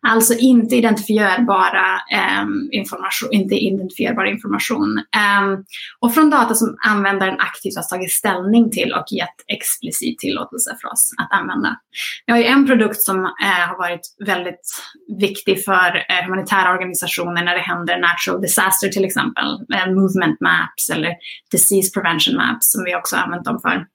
[0.08, 4.98] Alltså inte identifierbara, eh, information, inte identifierbar information.
[4.98, 5.60] Eh,
[6.00, 10.92] och från data som användaren aktivt har tagit ställning till och gett explicit tillåtelse för
[10.92, 11.80] oss att använda.
[12.26, 14.82] Vi har ju en produkt som eh, har varit väldigt
[15.20, 19.46] viktig för eh, humanitära organisationer när det händer natural disaster till exempel.
[19.74, 21.16] Eh, movement maps eller
[21.52, 23.86] disease prevention maps som vi också använt dem för.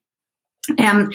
[0.94, 1.12] Um,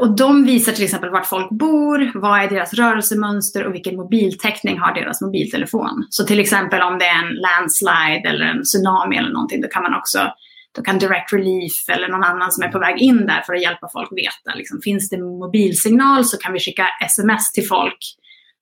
[0.00, 4.78] och de visar till exempel vart folk bor, vad är deras rörelsemönster och vilken mobiltäckning
[4.78, 6.06] har deras mobiltelefon.
[6.10, 9.82] Så till exempel om det är en landslide eller en tsunami eller någonting, då kan
[9.82, 10.32] man också
[10.76, 13.62] då kan Direct Relief eller någon annan som är på väg in där för att
[13.62, 14.54] hjälpa folk veta.
[14.56, 17.98] Liksom, finns det mobilsignal så kan vi skicka sms till folk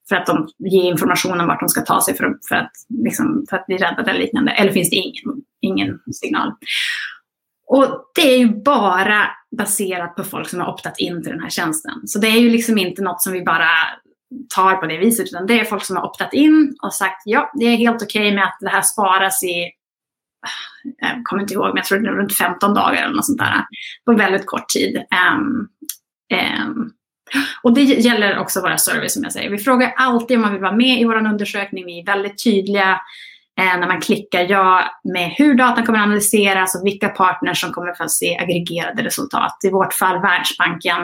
[0.08, 2.72] för att de ger information om vart de ska ta sig för, för, att,
[3.04, 4.52] liksom, för att bli räddade eller liknande.
[4.52, 6.52] Eller finns det ingen, ingen signal.
[7.66, 11.50] Och det är ju bara baserat på folk som har optat in till den här
[11.50, 11.92] tjänsten.
[12.06, 13.68] Så det är ju liksom inte något som vi bara
[14.54, 17.52] tar på det viset, utan det är folk som har optat in och sagt ja,
[17.54, 19.70] det är helt okej okay med att det här sparas i,
[20.44, 23.26] Ah, jag kommer inte ihåg, men jag tror det är runt 15 dagar eller något
[23.26, 23.64] sånt där,
[24.04, 24.96] på väldigt kort tid.
[25.36, 25.68] Um,
[26.68, 26.92] um,
[27.62, 29.50] och det gäller också våra service som jag säger.
[29.50, 31.86] Vi frågar alltid om man vill vara med i vår undersökning.
[31.86, 33.00] Vi är väldigt tydliga
[33.60, 37.94] eh, när man klickar ja med hur datan kommer analyseras och vilka partners som kommer
[37.94, 39.56] få se aggregerade resultat.
[39.64, 41.00] I vårt fall Världsbanken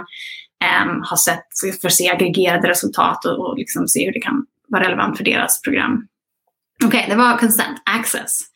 [0.65, 4.47] eh, har sett, för att se aggregerade resultat och, och liksom se hur det kan
[4.69, 6.07] vara relevant för deras program.
[6.85, 8.50] Okej, okay, det var consent access.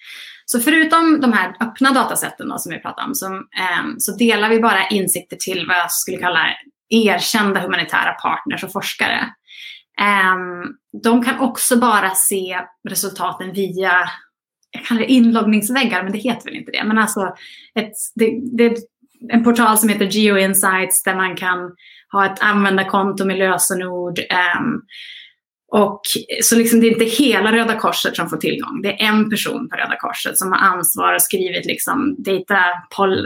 [0.45, 4.49] Så förutom de här öppna datasätten då, som vi pratade om som, eh, så delar
[4.49, 6.47] vi bara insikter till vad jag skulle kalla
[6.89, 9.35] erkända humanitära partners och forskare.
[10.01, 13.93] Um, de kan också bara se resultaten via
[14.71, 16.85] jag kallar det inloggningsväggar, men det heter väl inte det.
[16.85, 17.35] Men alltså
[17.75, 18.77] ett, det, det är
[19.33, 21.59] en portal som heter GeoInsights där man kan
[22.13, 24.19] ha ett användarkonto med lösenord.
[24.19, 24.83] Um,
[25.75, 26.01] och,
[26.43, 28.83] så liksom det är inte hela Röda Korset som får tillgång.
[28.83, 32.57] Det är en person på Röda Korset som har ansvar och skrivit, liksom data,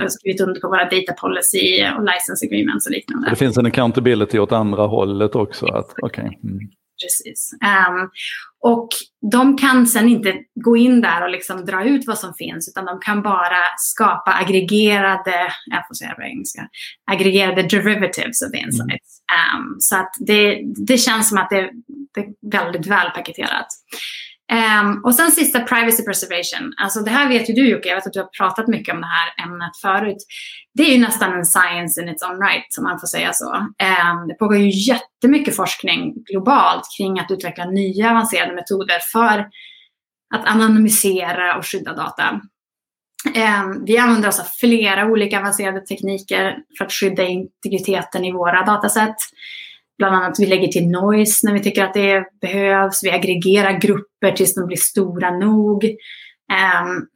[0.08, 3.30] skrivit under på våra data policy och license agreements och liknande.
[3.30, 5.66] Det finns en accountability åt andra hållet också?
[5.66, 6.24] Att, okay.
[6.24, 6.58] Mm.
[7.02, 7.50] Precis.
[7.52, 8.11] Um,
[8.61, 8.88] och
[9.32, 10.34] de kan sen inte
[10.64, 14.32] gå in där och liksom dra ut vad som finns utan de kan bara skapa
[14.32, 16.68] aggregerade, jag får säga på engelska,
[17.11, 19.20] aggregerade derivatives of the insights.
[19.32, 19.66] Mm.
[19.66, 21.70] Um, så att det, det känns som att det,
[22.14, 23.66] det är väldigt välpaketerat.
[24.52, 26.74] Um, och sen sista, privacy preservation.
[26.76, 29.00] Alltså det här vet ju du Jocke, jag vet att du har pratat mycket om
[29.00, 30.16] det här ämnet förut.
[30.74, 33.54] Det är ju nästan en science in its own right, som man får säga så.
[33.54, 39.38] Um, det pågår ju jättemycket forskning globalt kring att utveckla nya avancerade metoder för
[40.34, 42.40] att anonymisera och skydda data.
[43.26, 48.64] Um, vi använder oss av flera olika avancerade tekniker för att skydda integriteten i våra
[48.64, 49.16] dataset.
[49.98, 53.04] Bland annat vi lägger till noise när vi tycker att det behövs.
[53.04, 55.84] Vi aggregerar grupper tills de blir stora nog.
[56.52, 57.06] Um,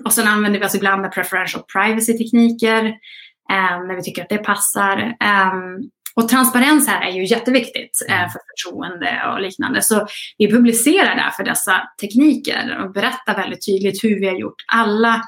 [0.04, 4.38] och sen använder vi oss ibland av preferential privacy-tekniker um, när vi tycker att det
[4.38, 5.02] passar.
[5.02, 9.82] Um, och transparens här är ju jätteviktigt uh, för förtroende och liknande.
[9.82, 10.06] Så
[10.38, 14.64] vi publicerar därför dessa tekniker och berättar väldigt tydligt hur vi har gjort.
[14.72, 15.22] Alla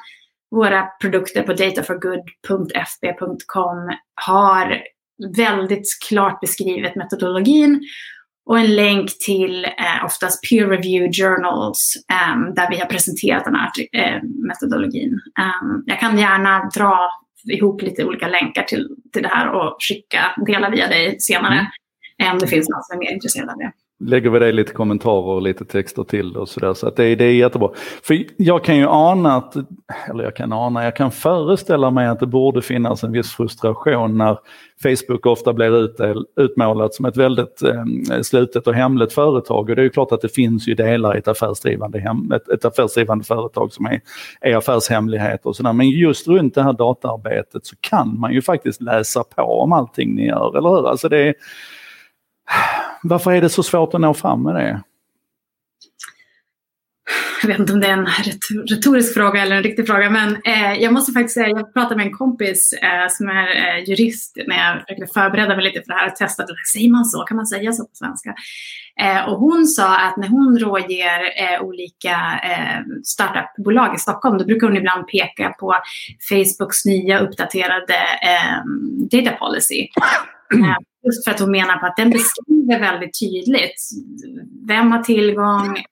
[0.50, 4.82] våra produkter på dataforgood.fb.com har
[5.36, 7.80] väldigt klart beskrivet metodologin
[8.46, 13.54] och en länk till eh, oftast peer review journals um, där vi har presenterat den
[13.54, 15.12] här eh, metodologin.
[15.12, 17.10] Um, jag kan gärna dra
[17.52, 21.70] ihop lite olika länkar till, till det här och skicka, dela via dig senare.
[22.22, 22.32] Mm.
[22.32, 25.34] Om det finns någon som är mer intresserad av det lägger vi det lite kommentarer
[25.34, 26.74] och lite texter till och sådär.
[26.74, 27.70] Så att det, det är jättebra.
[28.02, 29.56] För jag kan ju ana att,
[30.10, 34.18] eller jag kan ana, jag kan föreställa mig att det borde finnas en viss frustration
[34.18, 34.38] när
[34.82, 36.00] Facebook ofta blir ut,
[36.40, 39.70] utmålat som ett väldigt eh, slutet och hemligt företag.
[39.70, 42.48] Och det är ju klart att det finns ju delar i ett affärsdrivande, hem, ett,
[42.48, 44.00] ett affärsdrivande företag som är,
[44.40, 45.72] är affärshemligheter och sådär.
[45.72, 50.14] Men just runt det här dataarbetet så kan man ju faktiskt läsa på om allting
[50.14, 50.88] ni gör, eller hur?
[50.88, 51.34] Alltså det är,
[53.08, 54.82] varför är det så svårt att nå fram med det?
[57.42, 58.08] Jag vet inte om det är en
[58.68, 62.06] retorisk fråga eller en riktig fråga, men eh, jag måste faktiskt säga, jag pratade med
[62.06, 65.98] en kompis eh, som är eh, jurist när jag försökte förbereda mig lite för det
[65.98, 68.34] här och testade, säger man så, kan man säga så på svenska?
[69.00, 74.44] Eh, och hon sa att när hon rådger eh, olika eh, startupbolag i Stockholm, då
[74.44, 75.74] brukar hon ibland peka på
[76.28, 78.56] Facebooks nya uppdaterade eh,
[79.10, 79.88] data policy.
[80.54, 83.80] Eh, just för att hon menar på att den beskriver väldigt tydligt
[84.68, 85.84] vem har tillgång,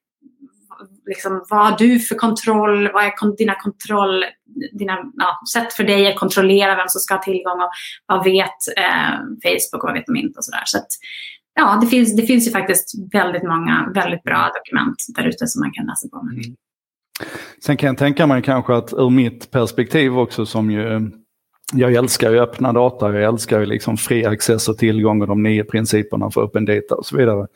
[1.06, 4.24] liksom, vad har du för kontroll, vad är dina kontroll,
[4.72, 7.70] dina ja, sätt för dig att kontrollera vem som ska ha tillgång och
[8.06, 9.14] vad vet eh,
[9.44, 10.62] Facebook och vad vet de inte och sådär.
[10.64, 10.88] Så att,
[11.54, 15.60] ja, det finns, det finns ju faktiskt väldigt många väldigt bra dokument där ute som
[15.60, 16.28] man kan läsa på.
[16.32, 16.56] Mm.
[17.64, 21.00] Sen kan jag tänka mig kanske att ur mitt perspektiv också som ju eh,
[21.72, 25.42] jag älskar ju öppna data, jag älskar ju liksom fri access och tillgång och de
[25.42, 27.46] nio principerna för öppen data och så vidare.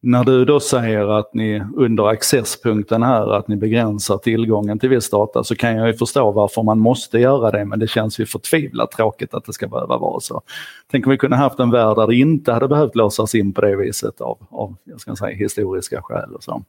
[0.00, 5.10] När du då säger att ni under accesspunkten här, att ni begränsar tillgången till viss
[5.10, 8.26] data, så kan jag ju förstå varför man måste göra det, men det känns ju
[8.26, 10.42] förtvivlat tråkigt att det ska behöva vara så.
[10.90, 13.60] Tänk om vi kunde haft en värld där det inte hade behövt låsas in på
[13.60, 16.64] det viset av, av jag ska säga, historiska skäl och så.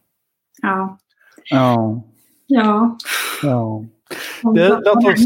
[0.61, 0.97] Ja.
[1.43, 2.03] Ja.
[2.47, 2.97] Ja.
[3.43, 3.85] ja.
[4.55, 5.25] Det, låt oss...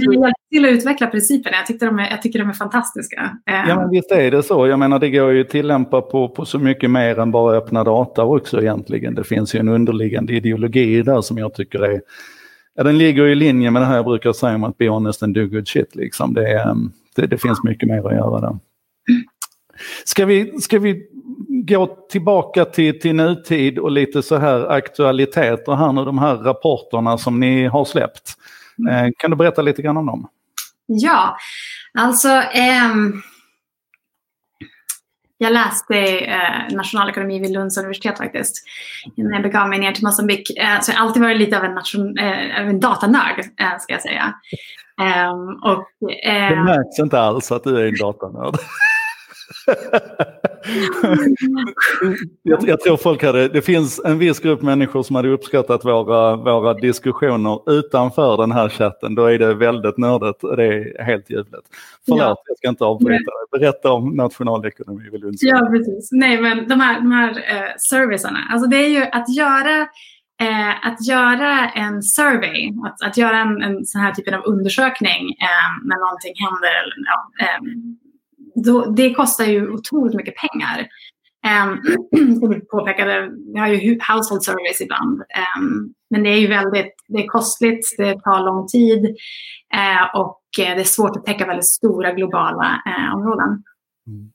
[0.49, 1.57] till att utveckla principerna.
[1.57, 3.37] Jag, tyckte de är, jag tycker de är fantastiska.
[3.45, 4.67] Ja, men visst är det så.
[4.67, 7.83] Jag menar, det går ju att tillämpa på, på så mycket mer än bara öppna
[7.83, 9.15] data också egentligen.
[9.15, 12.01] Det finns ju en underliggande ideologi där som jag tycker är...
[12.75, 15.23] Ja, den ligger i linje med det här jag brukar säga om att be honest
[15.23, 15.95] and do good shit.
[15.95, 16.33] Liksom.
[16.33, 16.75] Det, är,
[17.15, 18.57] det, det finns mycket mer att göra där.
[20.05, 21.07] Ska vi, ska vi
[21.47, 27.17] gå tillbaka till, till nutid och lite så här aktualiteter här nu, de här rapporterna
[27.17, 28.33] som ni har släppt.
[28.87, 29.05] Mm.
[29.05, 30.27] Eh, kan du berätta lite grann om dem?
[30.85, 31.37] Ja,
[31.93, 33.21] alltså ehm,
[35.37, 38.63] jag läste eh, nationalekonomi vid Lunds universitet faktiskt.
[39.15, 40.57] När jag begav mig ner till Mosambik.
[40.57, 43.93] Eh, så jag har alltid varit lite av en, nation, eh, en datanörd, eh, ska
[43.93, 44.33] jag säga.
[45.01, 48.55] Um, och, det märks inte alls att du är en datanörd.
[52.43, 56.35] jag, jag, tror folk hade, det finns en viss grupp människor som hade uppskattat våra,
[56.35, 59.15] våra diskussioner utanför den här chatten.
[59.15, 61.67] Då är det väldigt nördigt och det är helt ljuvligt.
[62.05, 62.43] Förlåt, ja.
[62.47, 63.59] jag ska inte avbryta dig.
[63.59, 66.09] Berätta om nationalekonomi vid Lunds Ja, precis.
[66.11, 69.87] Nej, men de här, de här eh, servicerna, alltså det är ju att göra
[70.41, 75.21] Eh, att göra en survey, att, att göra en, en sån här typen av undersökning
[75.47, 77.61] eh, när någonting händer, eller, ja, eh,
[78.55, 80.87] då, det kostar ju otroligt mycket pengar.
[81.63, 81.81] Um,
[82.39, 85.21] som vi påpekade, vi har ju household service ibland.
[85.57, 89.05] Um, men det är ju väldigt det är kostligt, det tar lång tid
[89.75, 93.63] uh, och uh, det är svårt att täcka väldigt stora globala uh, områden.
[94.07, 94.31] Mm.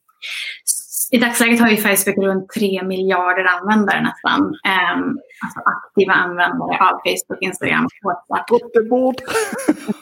[1.11, 4.41] I dagsläget har ju Facebook runt 3 miljarder användare nästan.
[4.41, 8.47] Um, alltså aktiva användare av Facebook, Instagram, WhatsApp.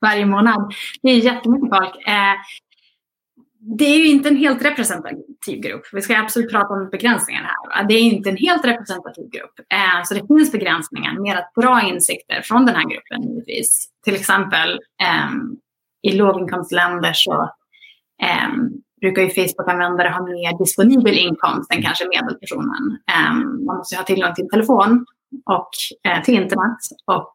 [0.00, 0.72] Varje månad.
[1.02, 1.94] Det är jättemycket folk.
[1.94, 2.34] Uh,
[3.76, 5.82] det är ju inte en helt representativ grupp.
[5.92, 7.84] Vi ska absolut prata om begränsningar här.
[7.84, 9.58] Det är inte en helt representativ grupp.
[9.58, 13.88] Eh, så det finns begränsningar med att dra insikter från den här gruppen givetvis.
[14.04, 15.56] Till exempel ehm,
[16.02, 17.50] i låginkomstländer så
[18.22, 22.98] ehm, brukar ju Facebook-användare ha mer disponibel inkomst än kanske medelpersonen.
[23.12, 25.06] Ehm, man måste ha tillgång till telefon
[25.46, 25.70] och
[26.10, 27.34] eh, till internet och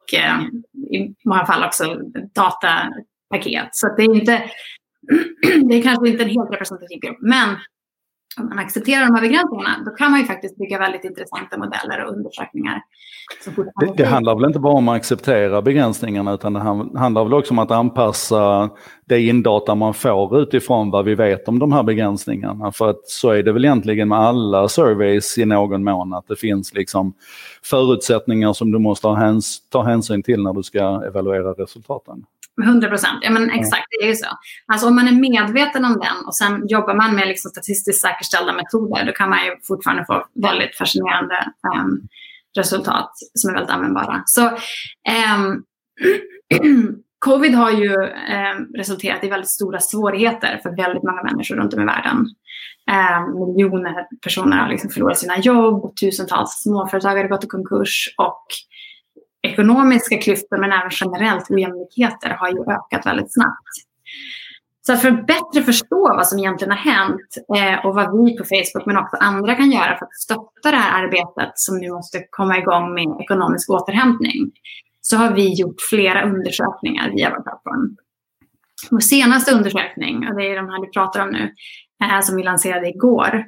[0.93, 1.95] i många fall också
[2.35, 3.69] datapaket.
[3.71, 4.43] Så det är inte
[5.69, 7.49] det är kanske inte en helt representativ grupp, men
[8.37, 12.05] om man accepterar de här begränsningarna, då kan man ju faktiskt bygga väldigt intressanta modeller
[12.05, 12.81] och undersökningar.
[13.79, 16.59] Det, det, handlar väl inte bara om att acceptera begränsningarna utan det
[16.99, 18.69] handlar väl också om att anpassa
[19.05, 22.71] det indata man får utifrån vad vi vet om de här begränsningarna.
[22.71, 26.35] För att så är det väl egentligen med alla surveys i någon mån, att det
[26.35, 27.13] finns liksom
[27.63, 29.07] förutsättningar som du måste
[29.71, 32.25] ta hänsyn till när du ska evaluera resultaten.
[32.61, 34.27] 100 procent, ja men exakt, det är ju så.
[34.67, 38.53] Alltså om man är medveten om den och sen jobbar man med liksom statistiskt säkerställda
[38.53, 41.35] metoder, då kan man ju fortfarande få väldigt fascinerande
[41.75, 42.07] um,
[42.57, 44.23] resultat som är väldigt användbara.
[44.25, 45.63] Så um,
[47.19, 51.81] Covid har ju um, resulterat i väldigt stora svårigheter för väldigt många människor runt om
[51.81, 52.25] i världen.
[53.37, 58.45] miljoner personer har liksom förlorat sina jobb, tusentals småföretagare har gått i konkurs och
[59.43, 63.73] ekonomiska klyftor men även generellt ojämlikheter har ju ökat väldigt snabbt.
[64.87, 68.43] Så för att bättre förstå vad som egentligen har hänt eh, och vad vi på
[68.43, 72.25] Facebook men också andra kan göra för att stötta det här arbetet som nu måste
[72.29, 74.51] komma igång med ekonomisk återhämtning
[75.01, 77.97] så har vi gjort flera undersökningar via vår plattform.
[78.91, 81.53] Vår senaste undersökning, och det är de här du pratar om nu,
[82.03, 83.33] eh, som vi lanserade igår.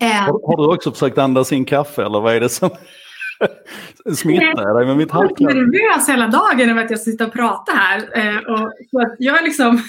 [0.00, 2.70] eh, har, har, du också försökt andas in kaffe eller vad är det som...
[4.14, 5.42] Smittar jag dig med mitt halvkaffe?
[5.42, 7.98] Jag är nervös hela dagen över att jag sitter och pratar här.
[8.18, 9.76] Eh, och, så att jag är liksom...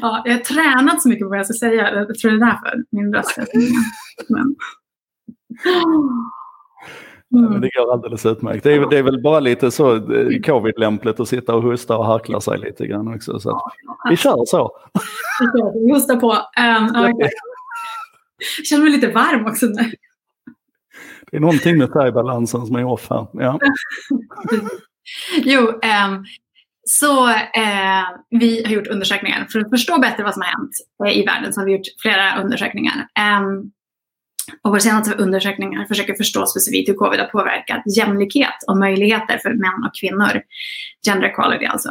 [0.00, 1.94] ja, jag har tränat så mycket på vad jag ska säga.
[1.94, 3.46] Jag tror det är därför min röst är
[4.28, 4.56] Men...
[7.34, 7.60] Mm.
[7.60, 8.64] det går alldeles utmärkt.
[8.64, 12.06] Det är, det är väl bara lite så eh, covid-lämpligt att sitta och hosta och
[12.06, 13.40] harkla sig lite grann också.
[13.40, 13.60] Så
[14.10, 14.70] vi kör så.
[15.74, 16.32] Vi hostar på.
[16.32, 17.30] Um, okay.
[18.58, 19.92] Jag känner mig lite varm också nu.
[21.32, 23.26] Det är någonting med färgbalansen som är off här.
[23.32, 23.58] Ja.
[25.44, 26.24] jo, um,
[26.84, 30.70] så eh, vi har gjort undersökningar för att förstå bättre vad som har hänt
[31.06, 31.52] eh, i världen.
[31.52, 33.08] Så har vi gjort flera undersökningar.
[33.40, 33.72] Um,
[34.62, 39.50] och vår senaste undersökning försöker förstå specifikt hur covid har påverkat jämlikhet och möjligheter för
[39.50, 40.42] män och kvinnor.
[41.06, 41.90] Gender equality alltså.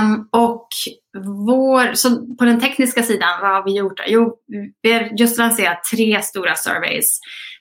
[0.00, 0.68] Um, och
[1.46, 4.00] vår, så på den tekniska sidan, vad har vi gjort?
[4.06, 4.36] Jo,
[4.82, 7.20] vi har just lanserat tre stora surveys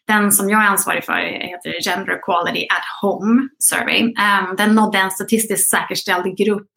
[0.09, 1.13] den som jag är ansvarig för
[1.51, 4.03] heter Gender Equality at Home Survey.
[4.03, 6.67] Um, den nådde en statistiskt säkerställd grupp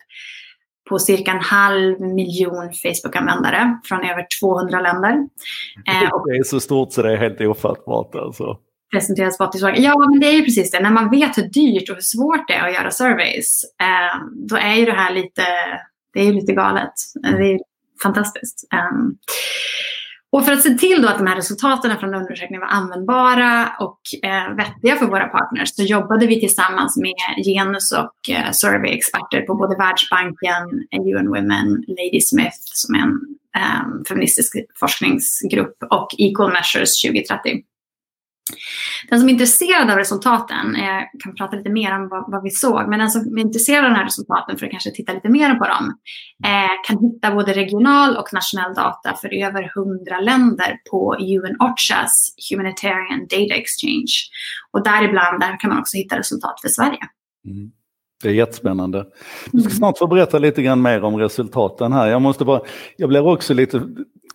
[0.88, 5.28] på cirka en halv miljon Facebook-användare från över 200 länder.
[6.26, 8.58] Det är så stort så det är helt ofattbart alltså.
[8.92, 10.80] Presenteras på Ja, men det är ju precis det.
[10.80, 14.56] När man vet hur dyrt och hur svårt det är att göra surveys, uh, då
[14.56, 15.42] är ju det här lite,
[16.14, 16.92] det är lite galet.
[17.22, 17.58] Det är
[18.02, 18.68] fantastiskt
[20.32, 24.00] och för att se till då att de här resultaten från undersökningen var användbara och
[24.22, 29.54] eh, vettiga för våra partners så jobbade vi tillsammans med genus och eh, surveyexperter på
[29.54, 33.20] både Världsbanken, UN Women, Lady Smith som är en
[33.56, 37.62] eh, feministisk forskningsgrupp och Equal Measures 2030.
[39.10, 42.42] Den som är intresserad av resultaten, jag eh, kan prata lite mer om vad, vad,
[42.42, 45.12] vi såg, men den som är intresserad av de här resultaten för att kanske titta
[45.12, 45.98] lite mer på dem
[46.44, 52.34] eh, kan hitta både regional och nationell data för över 100 länder på UN OCHAs
[52.50, 54.12] Humanitarian Data Exchange.
[54.72, 57.00] Och däribland där kan man också hitta resultat för Sverige.
[57.46, 57.70] Mm.
[58.22, 59.06] Det är jättespännande.
[59.52, 59.76] Du ska mm.
[59.76, 62.08] snart få berätta lite grann mer om resultaten här.
[62.08, 62.60] Jag måste bara,
[62.96, 63.82] jag blir också lite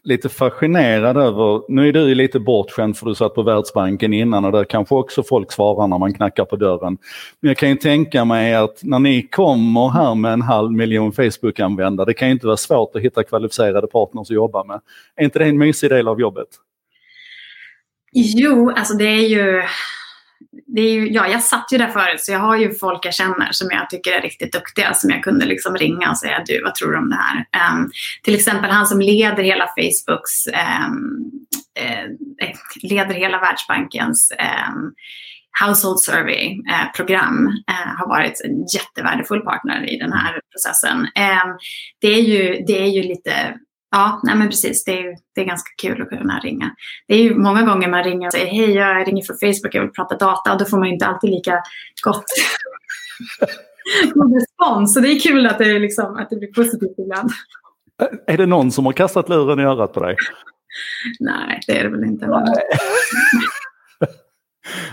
[0.07, 4.51] lite fascinerad över, nu är du lite bortskämd för du satt på Världsbanken innan och
[4.51, 6.97] där kanske också folk svarar när man knackar på dörren.
[7.39, 11.11] Men jag kan ju tänka mig att när ni kommer här med en halv miljon
[11.11, 14.79] Facebook-användare, det kan ju inte vara svårt att hitta kvalificerade partners att jobba med.
[15.15, 16.47] Är inte det en mysig del av jobbet?
[18.13, 19.61] Jo, alltså det är ju
[20.67, 23.13] det är ju, ja, jag satt ju där förut så jag har ju folk jag
[23.13, 26.63] känner som jag tycker är riktigt duktiga som jag kunde liksom ringa och säga du
[26.63, 27.71] vad tror du om det här?
[27.73, 27.91] Um,
[28.23, 31.31] till exempel han som leder hela Facebooks, um,
[31.79, 34.31] uh, leder hela Världsbankens
[34.69, 34.93] um,
[35.65, 41.07] Household Survey-program eh, eh, har varit en jättevärdefull partner i den här processen.
[41.15, 41.45] Eh,
[42.01, 43.57] det, är ju, det är ju lite
[43.97, 44.83] Ja, nej men precis.
[44.83, 46.75] Det är, det är ganska kul att kunna ringa.
[47.07, 49.81] Det är ju många gånger man ringer och säger hej, jag ringer från Facebook, jag
[49.81, 51.61] vill prata data och då får man inte alltid lika
[52.03, 52.25] gott
[54.39, 54.93] respons.
[54.93, 57.31] Så det är kul att det, liksom, att det blir positivt ibland.
[58.27, 60.15] Är det någon som har kastat luren i örat på dig?
[61.19, 62.27] Nej, det är det väl inte.
[62.27, 62.43] Nej.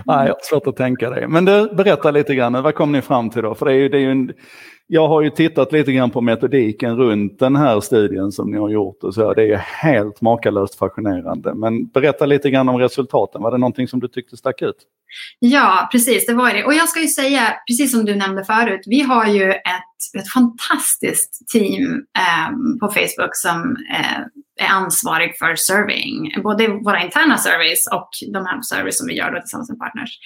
[0.07, 1.29] Nej, jag har svårt att tänka det.
[1.29, 3.55] Men du, berätta lite grann, vad kom ni fram till då?
[3.55, 4.33] För det är ju, det är ju en,
[4.87, 8.71] jag har ju tittat lite grann på metodiken runt den här studien som ni har
[8.71, 9.35] gjort och så.
[9.35, 11.55] Det är ju helt makalöst fascinerande.
[11.55, 13.43] Men berätta lite grann om resultaten.
[13.43, 14.77] Var det någonting som du tyckte stack ut?
[15.39, 16.27] Ja, precis.
[16.27, 16.65] Det var det.
[16.65, 20.33] Och jag ska ju säga, precis som du nämnde förut, vi har ju ett, ett
[20.33, 24.21] fantastiskt team eh, på Facebook som eh,
[24.67, 26.43] är ansvarig för surveying.
[26.43, 30.19] Både våra interna surveys och de här surveys som vi gör tillsammans med partners.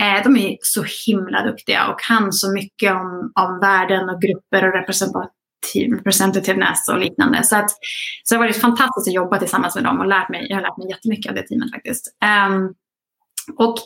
[0.00, 4.68] Eh, de är så himla duktiga och kan så mycket om, om världen och grupper
[4.68, 7.44] och representativeness och liknande.
[7.44, 7.70] Så, att,
[8.24, 10.62] så det har varit fantastiskt att jobba tillsammans med dem och lärt mig, jag har
[10.62, 12.16] lärt mig jättemycket av det teamet faktiskt.
[12.48, 12.74] Um,
[13.56, 13.76] och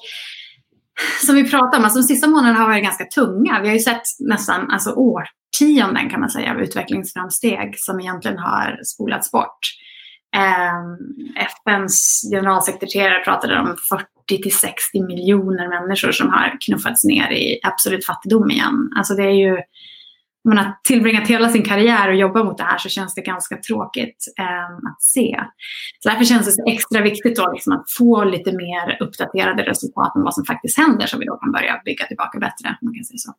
[1.26, 3.60] som vi pratade om, alltså de sista månaderna har varit ganska tunga.
[3.60, 8.80] Vi har ju sett nästan alltså, årtionden kan man säga av utvecklingsframsteg som egentligen har
[8.84, 9.58] spolats bort.
[10.36, 10.98] Ehm, um,
[11.36, 18.06] FNs generalsekreterare pratade om 40 till 60 miljoner människor som har knuffats ner i absolut
[18.06, 18.92] fattigdom igen.
[18.96, 19.56] Alltså det är ju
[20.48, 23.56] man har tillbringat hela sin karriär och jobbat mot det här så känns det ganska
[23.56, 25.40] tråkigt eh, att se.
[26.00, 30.22] Så därför känns det extra viktigt då liksom att få lite mer uppdaterade resultat om
[30.22, 32.78] vad som faktiskt händer så vi då kan börja bygga tillbaka bättre.
[32.82, 33.30] Man kan säga så.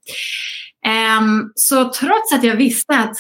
[0.85, 1.21] Eh,
[1.55, 3.17] så trots att jag visste att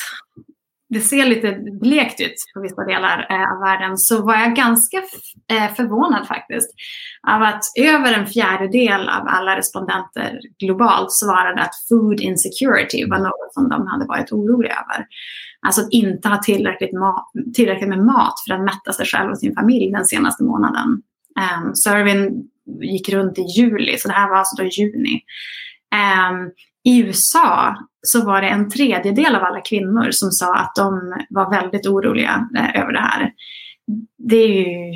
[0.89, 4.97] det ser lite blekt ut på vissa delar eh, av världen så var jag ganska
[5.51, 6.69] eh, förvånad faktiskt
[7.27, 13.53] av att över en fjärdedel av alla respondenter globalt svarade att food insecurity var något
[13.53, 15.07] som de hade varit oroliga över.
[15.61, 19.37] Alltså att inte ha tillräckligt, mat, tillräckligt med mat för att mätta sig själv och
[19.37, 21.01] sin familj den senaste månaden.
[21.39, 22.49] Ehm, um, surveyn
[22.81, 25.21] gick runt i juli, så det här var alltså då juni.
[26.29, 26.51] Um,
[26.85, 31.49] i USA så var det en tredjedel av alla kvinnor som sa att de var
[31.61, 33.31] väldigt oroliga eh, över det här.
[34.17, 34.93] Det är ju,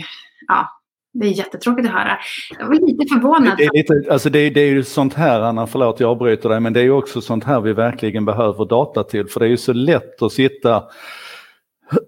[0.47, 0.69] ja,
[1.13, 2.17] det är jättetråkigt att höra.
[2.59, 3.57] Jag var lite förvånad.
[3.57, 6.59] Det är, lite, alltså det, det är ju sånt här, Anna, förlåt jag avbryter dig,
[6.59, 9.27] men det är ju också sånt här vi verkligen behöver data till.
[9.27, 10.83] För det är ju så lätt att sitta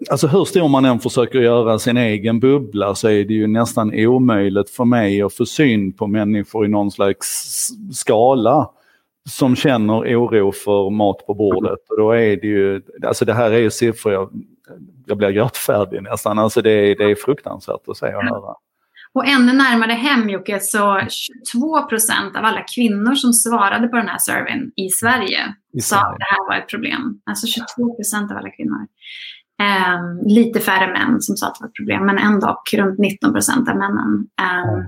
[0.10, 3.92] Alltså hur stor man än försöker göra sin egen bubbla så är det ju nästan
[3.94, 7.28] omöjligt för mig att få syn på människor i någon slags
[7.92, 8.70] skala
[9.30, 11.80] som känner oro för mat på bordet.
[11.90, 14.30] Och då är det ju, alltså det här är ju siffror, jag,
[15.06, 16.40] jag blir gråtfärdig nästan.
[16.40, 18.56] Alltså det, är, det är fruktansvärt att se och höra.
[19.14, 24.08] Och ännu närmare hem Jocke, så 22 procent av alla kvinnor som svarade på den
[24.08, 27.22] här surveyn i Sverige I sa att det här var ett problem.
[27.26, 28.88] Alltså 22 procent av alla kvinnor.
[29.62, 33.34] Um, lite färre män som sa att det var ett problem, men ändå runt 19
[33.34, 34.88] procent av männen um,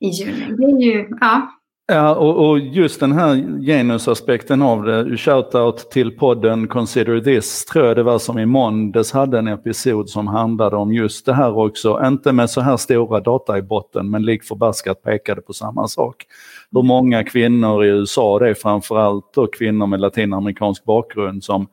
[0.00, 0.56] i juni.
[0.56, 1.50] Det är ju, ja,
[1.88, 7.86] Ja, och, och, just den här genusaspekten av det, shoutout till podden Consider This, tror
[7.86, 11.58] jag det var som i måndags hade en episod som handlade om just det här
[11.58, 12.00] också.
[12.04, 16.24] Inte med så här stora data i botten, men lik förbaskat pekade på samma sak.
[16.72, 21.66] Hur många kvinnor i USA, det är framförallt då kvinnor med latinamerikansk bakgrund som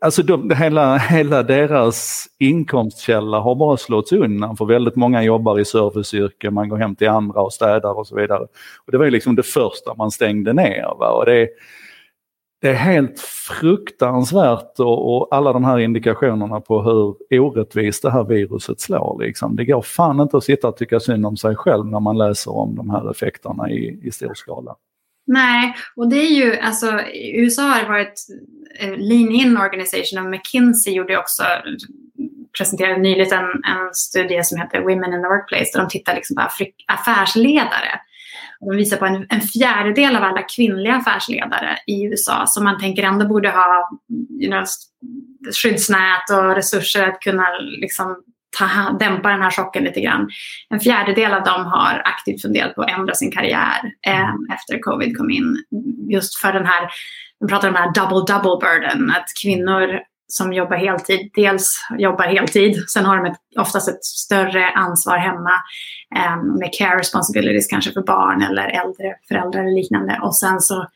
[0.00, 5.64] alltså de, hela, hela deras inkomstkälla har bara slått undan för väldigt många jobbar i
[5.64, 8.42] serviceyrke, man går hem till andra och städar och så vidare.
[8.86, 10.98] Och det var ju liksom det första man stängde ner.
[10.98, 11.10] Va?
[11.10, 11.48] Och det,
[12.60, 13.20] det är helt
[13.60, 19.22] fruktansvärt och, och, alla de här indikationerna på hur orättvist det här viruset slår.
[19.22, 19.56] Liksom.
[19.56, 22.56] Det går fan inte att sitta och tycka synd om sig själv när man läser
[22.56, 24.76] om de här effekterna i, i stor skala.
[25.26, 28.26] Nej, och det är ju, alltså i USA har det varit
[28.80, 31.42] eh, Lean In Organization och McKinsey gjorde också,
[32.58, 36.36] presenterade nyligen en, en studie som heter Women in the Workplace där de tittar liksom
[36.36, 36.42] på
[36.86, 38.00] affärsledare.
[38.60, 42.80] Och de visar på en, en fjärdedel av alla kvinnliga affärsledare i USA som man
[42.80, 43.90] tänker ändå borde ha
[44.40, 44.64] you know,
[45.62, 47.44] skyddsnät och resurser att kunna
[47.80, 48.16] liksom
[48.58, 50.28] ta, dämpa den här chocken lite grann.
[50.70, 55.16] En fjärdedel av dem har aktivt funderat på att ändra sin karriär eh, efter covid
[55.16, 55.64] kom in.
[56.10, 56.90] Just för den här,
[57.40, 60.00] vi pratar om den här double double burden, att kvinnor
[60.32, 65.52] som jobbar heltid, dels jobbar heltid, sen har de ett, oftast ett större ansvar hemma
[66.16, 70.20] eh, med care responsibilities kanske för barn eller äldre föräldrar eller liknande.
[70.22, 70.86] Och sen så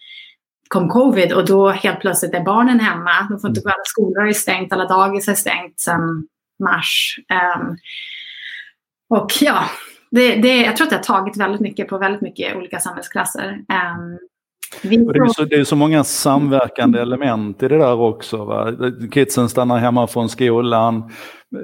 [0.69, 3.27] kom covid och då helt plötsligt är barnen hemma.
[3.31, 6.27] De får inte gå, alla skolor är stängt, alla dagis är stängt sen
[6.59, 7.19] mars.
[7.59, 7.77] Um,
[9.09, 9.71] och ja,
[10.11, 13.65] det, det, jag tror att det har tagit väldigt mycket på väldigt mycket olika samhällsklasser.
[13.69, 14.19] Ehm,
[14.85, 18.45] Um, det, är så, det är så många samverkande element i det där också.
[18.45, 18.73] Va?
[19.13, 21.11] Kidsen stannar hemma från skolan.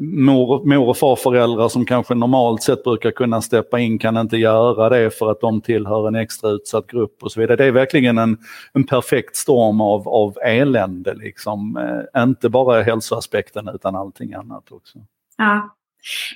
[0.00, 4.88] Mor, mor och farföräldrar som kanske normalt sett brukar kunna steppa in kan inte göra
[4.88, 7.56] det för att de tillhör en extra utsatt grupp och så vidare.
[7.56, 8.38] Det är verkligen en,
[8.72, 11.14] en perfekt storm av, av elände.
[11.14, 11.76] Liksom.
[12.14, 14.98] Eh, inte bara hälsoaspekten utan allting annat också.
[15.36, 15.70] Ja,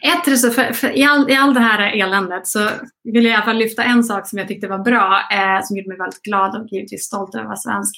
[0.03, 2.69] ett för, för i, all, I all det här eländet så
[3.05, 5.77] vill jag i alla fall lyfta en sak som jag tyckte var bra, eh, som
[5.77, 7.95] gjorde mig väldigt glad och givetvis stolt över att vara svensk.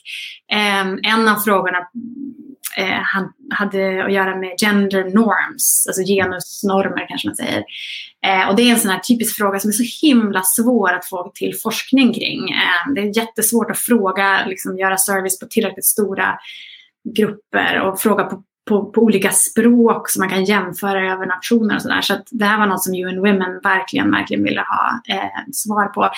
[0.53, 1.79] Eh, en av frågorna
[2.77, 3.01] eh,
[3.51, 7.65] hade att göra med gender norms, alltså genusnormer kanske man säger.
[8.27, 11.09] Eh, och det är en sån här typisk fråga som är så himla svår att
[11.09, 12.51] få till forskning kring.
[12.51, 16.39] Eh, det är jättesvårt att fråga, liksom, göra service på tillräckligt stora
[17.17, 21.83] grupper och fråga på på, på, olika språk som man kan jämföra över nationer och
[21.83, 22.01] sådär.
[22.01, 25.87] Så att det här var något som UN Women verkligen, verkligen ville ha eh, svar
[25.87, 26.11] på.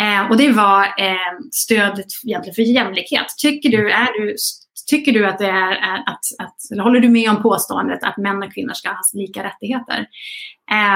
[0.00, 3.26] Eh, och det var eh, stödet egentligen för jämlikhet.
[3.38, 4.36] Tycker du, är du
[4.86, 5.72] tycker du att det är
[6.06, 10.06] att, att håller du med om påståendet att män och kvinnor ska ha lika rättigheter?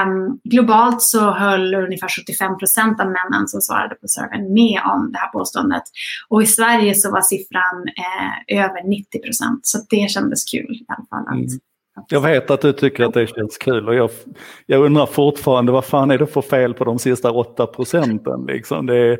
[0.05, 5.11] Um, globalt så höll ungefär 75 procent av männen som svarade på surveyn med om
[5.11, 5.83] det här påståendet.
[6.29, 9.59] Och i Sverige så var siffran eh, över 90 procent.
[9.63, 11.27] Så det kändes kul i alla fall.
[11.27, 11.59] Att, mm.
[12.09, 14.09] Jag vet att du tycker att det känns kul och jag,
[14.65, 18.45] jag undrar fortfarande vad fan är det för fel på de sista 8 procenten?
[18.47, 18.85] Liksom?
[18.85, 19.17] Det,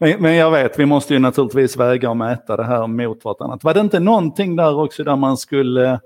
[0.00, 3.64] men, men jag vet, vi måste ju naturligtvis väga och mäta det här mot vartannat.
[3.64, 6.00] Var det inte någonting där också där man skulle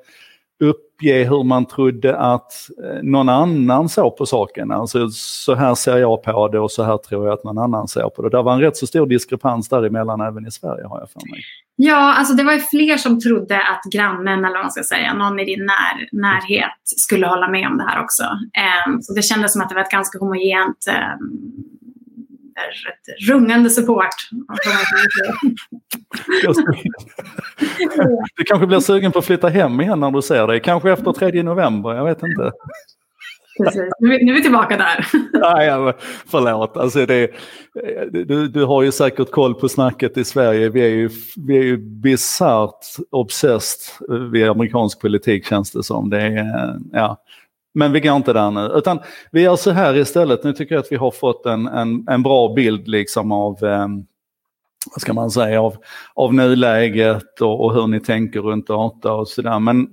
[0.61, 2.53] uppge hur man trodde att
[2.85, 4.71] eh, någon annan såg på saken.
[4.71, 7.89] Alltså så här ser jag på det och så här tror jag att någon annan
[7.89, 8.31] ser på det.
[8.31, 11.41] Det var en rätt så stor diskrepans däremellan även i Sverige har jag för mig.
[11.77, 15.15] Ja, alltså det var ju fler som trodde att grannen eller vad man ska säga,
[15.15, 18.25] någon i din när, närhet skulle hålla med om det här också.
[18.87, 21.65] Um, så det kändes som att det var ett ganska homogent ehm,
[22.57, 24.15] ett rungande support.
[28.37, 30.61] du kanske blir sugen på att flytta hem igen när du ser det.
[30.61, 32.53] Kanske efter 3 november, jag vet inte.
[33.63, 35.07] Precis, nu, är vi tillbaka där.
[35.33, 35.95] Nej,
[36.27, 36.77] förlåt.
[36.77, 37.31] Alltså det,
[38.11, 40.69] du, du har ju säkert koll på snacket i Sverige.
[40.69, 46.11] Vi är ju, vi är ju bisarrt obsessed vid amerikansk politik känns det som.
[46.11, 47.23] Det är, ja.
[47.75, 48.71] Men vi går inte där nu.
[48.75, 48.99] Utan
[49.31, 50.45] vi gör så här istället.
[50.45, 53.89] Nu tycker jag att vi har fått en, en, en bra bild liksom av eh,
[54.91, 55.77] vad ska man säga, av,
[56.15, 59.59] av nuläget och, och hur ni tänker runt data och sådär.
[59.59, 59.89] Men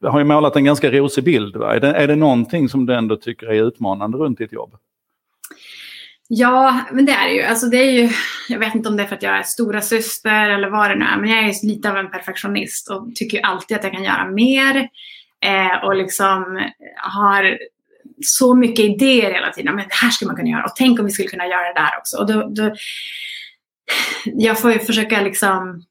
[0.00, 1.56] vi har ju målat en ganska rosig bild.
[1.56, 1.74] Va?
[1.74, 4.74] Är, det, är det någonting som du ändå tycker är utmanande runt ditt jobb?
[6.28, 7.42] Ja, men det är det ju.
[7.42, 8.10] Alltså det är ju.
[8.48, 10.96] Jag vet inte om det är för att jag är stora syster eller vad det
[10.96, 14.04] nu är, men jag är lite av en perfektionist och tycker alltid att jag kan
[14.04, 14.88] göra mer.
[15.44, 17.58] Eh, och liksom eh, har
[18.20, 19.74] så mycket idéer hela tiden.
[19.74, 21.80] Men det här skulle man kunna göra och tänk om vi skulle kunna göra det
[21.80, 22.16] där också.
[22.18, 22.74] Och då, då
[24.24, 25.82] jag får ju försöka liksom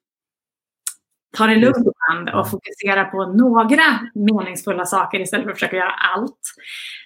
[1.38, 5.92] ta det lugnt ibland och fokusera på några meningsfulla saker istället för att försöka göra
[5.92, 6.40] allt.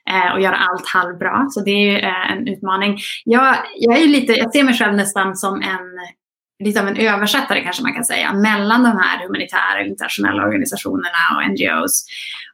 [0.10, 1.46] Eh, och göra allt halvbra.
[1.50, 2.98] Så det är eh, en utmaning.
[3.26, 6.00] Jag, jag, är lite, jag ser mig själv nästan som en
[6.62, 11.52] lite av en översättare kanske man kan säga, mellan de här humanitära internationella organisationerna och
[11.52, 12.06] NGOs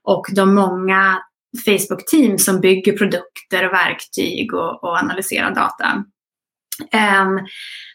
[0.03, 1.21] och de många
[1.65, 6.03] Facebook-team som bygger produkter och verktyg och, och analyserar data.
[6.79, 7.39] Um,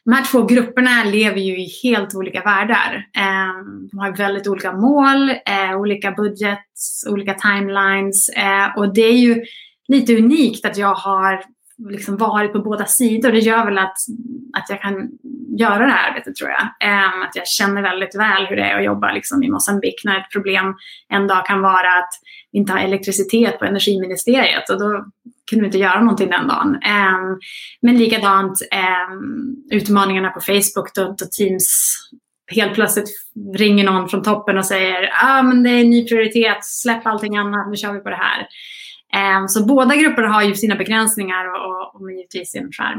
[0.05, 3.07] de här två grupperna lever ju i helt olika världar.
[3.19, 9.19] Um, de har väldigt olika mål, uh, olika budgets, olika timelines uh, och det är
[9.19, 9.43] ju
[9.89, 11.45] lite unikt att jag har
[11.91, 13.33] liksom varit på båda sidor.
[13.33, 13.97] Det gör väl att,
[14.59, 15.11] att jag kan
[15.59, 16.63] göra det här arbetet tror jag.
[16.63, 20.19] Um, att jag känner väldigt väl hur det är att jobba liksom, i Mosambik när
[20.19, 20.75] ett problem
[21.09, 22.11] en dag kan vara att
[22.53, 25.05] vi inte har elektricitet på energiministeriet och då
[25.51, 26.69] kunde vi inte göra någonting den dagen.
[26.69, 27.41] Um,
[27.83, 28.59] men likadant
[29.11, 31.97] um, utmaningarna på Facebook då, då Teams
[32.55, 33.09] helt plötsligt
[33.57, 37.37] ringer någon från toppen och säger ah, men det är en ny prioritet, släpp allting
[37.37, 38.47] annat, nu kör vi på det här.
[39.17, 42.99] Um, så båda grupper har ju sina begränsningar och, och, och givetvis sin skärm.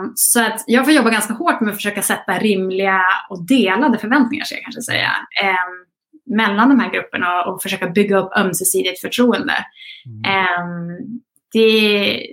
[0.00, 3.98] Um, så att jag får jobba ganska hårt med att försöka sätta rimliga och delade
[3.98, 5.10] förväntningar, ska jag kanske säga,
[5.42, 5.86] um,
[6.36, 9.54] mellan de här grupperna och, försöka bygga upp ömsesidigt förtroende.
[10.06, 10.96] Mm.
[11.52, 12.26] det,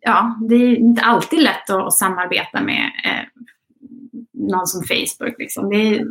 [0.00, 3.42] ja, det är inte alltid lätt att, att samarbeta med eh,
[4.32, 5.38] någon som Facebook.
[5.38, 5.68] Liksom.
[5.68, 6.04] Det, är,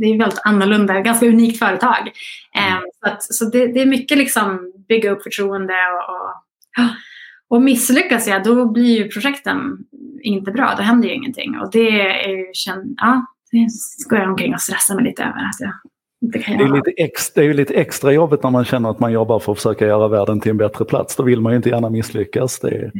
[0.00, 2.10] det är väldigt annorlunda, ganska unikt företag.
[2.54, 2.82] Mm.
[3.00, 6.90] så, att, så det, det, är mycket liksom bygga upp förtroende och, och,
[7.48, 9.78] och misslyckas jag då blir ju projekten
[10.22, 10.74] inte bra.
[10.76, 11.58] Då händer ju ingenting.
[11.58, 12.46] Och det är ju,
[12.96, 13.66] ja, det
[14.08, 15.72] går jag omkring och stressar mig lite över att jag
[16.44, 19.12] kan det är, lite extra, det är lite extra jobbigt när man känner att man
[19.12, 21.16] jobbar för att försöka göra världen till en bättre plats.
[21.16, 22.58] Då vill man ju inte gärna misslyckas.
[22.60, 22.92] Det är,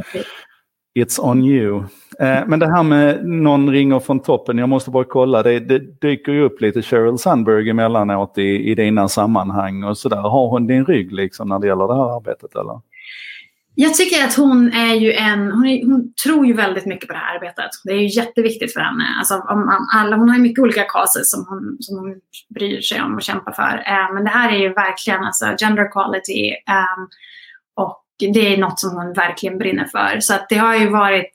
[0.97, 1.84] It's on you.
[2.20, 6.01] Eh, men det här med någon ringer från toppen, jag måste bara kolla, det, det
[6.01, 10.16] dyker ju upp lite Sheryl Sandberg emellanåt i, i dina sammanhang och sådär.
[10.16, 12.80] Har hon din rygg liksom när det gäller det här arbetet eller?
[13.74, 17.12] Jag tycker att hon är ju en, hon, är, hon, tror ju väldigt mycket på
[17.12, 17.70] det här arbetet.
[17.84, 19.05] Det är ju jätteviktigt för henne.
[19.18, 22.14] Alltså, om, alla, hon har ju mycket olika causes som hon, som hon
[22.55, 23.82] bryr sig om och kämpar för.
[23.86, 26.51] Eh, men det här är ju verkligen alltså, gender equality.
[26.51, 27.03] eh,
[28.18, 30.20] det är något som hon verkligen brinner för.
[30.20, 31.32] Så att det har ju varit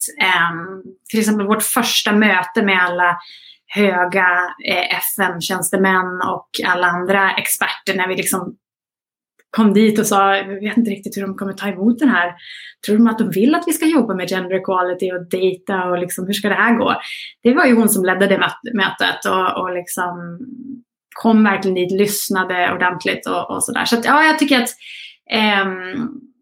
[0.52, 3.18] um, till exempel vårt första möte med alla
[3.68, 4.28] höga
[4.68, 8.56] eh, FN-tjänstemän och alla andra experter när vi liksom
[9.50, 12.34] kom dit och sa, vi vet inte riktigt hur de kommer ta emot den här.
[12.86, 15.98] Tror de att de vill att vi ska jobba med gender equality och data och
[15.98, 16.96] liksom, hur ska det här gå?
[17.44, 18.38] Det var ju hon som ledde det
[18.74, 20.40] mötet och, och liksom
[21.16, 23.86] kom verkligen dit, lyssnade ordentligt och, och sådär.
[23.86, 24.70] Så att, ja, jag tycker att
[25.32, 25.66] eh,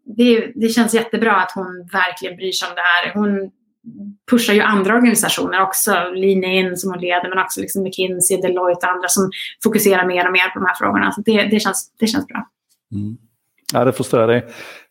[0.04, 3.12] det, det känns jättebra att hon verkligen bryr sig om det här.
[3.14, 3.50] Hon
[4.30, 8.86] pushar ju andra organisationer också, Lean In som hon leder, men också liksom McKinsey, Deloitte
[8.86, 9.30] och andra som
[9.62, 11.12] fokuserar mer och mer på de här frågorna.
[11.12, 12.48] Så det, det, känns, det känns bra.
[12.92, 13.16] Mm.
[13.72, 14.46] Ja, det förstår jag dig.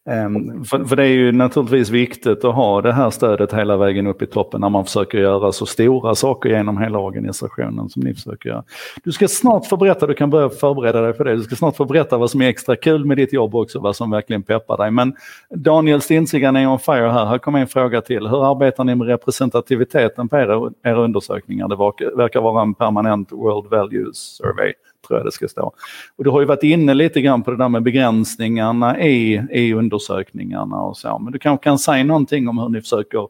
[0.10, 4.08] Um, för, för, det är ju naturligtvis viktigt att ha det här stödet hela vägen
[4.08, 8.14] upp i toppen när man försöker göra så stora saker genom hela organisationen som ni
[8.14, 8.64] försöker göra.
[9.04, 11.76] Du ska snart få berätta, du kan börja förbereda dig för det, du ska snart
[11.76, 14.78] få berätta vad som är extra kul med ditt jobb också, vad som verkligen peppar
[14.78, 14.92] dig.
[14.92, 15.16] Men
[15.56, 18.28] Daniel Stinsigan är on fire här, här kommer en fråga till.
[18.28, 21.68] Hur arbetar ni med representativiteten på era, era undersökningar?
[21.68, 21.76] Det
[22.18, 24.74] verkar vara en permanent World Values Survey
[25.08, 25.74] tror jag det ska stå.
[26.18, 29.74] Och du har ju varit inne lite grann på det där med begränsningarna i, i
[29.74, 31.20] undersökningarna och så.
[31.20, 33.28] Men du kanske kan säga någonting om hur ni försöker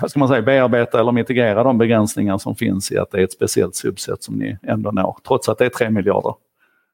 [0.00, 3.24] vad ska man säga, bearbeta eller mitigera de begränsningar som finns i att det är
[3.24, 6.34] ett speciellt subset som ni ändå når, trots att det är 3 miljarder.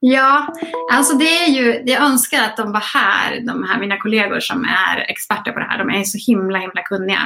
[0.01, 0.55] Ja,
[0.93, 4.65] alltså det är ju, jag önskar att de var här, de här mina kollegor som
[4.65, 5.79] är experter på det här.
[5.79, 7.19] De är så himla, himla kunniga.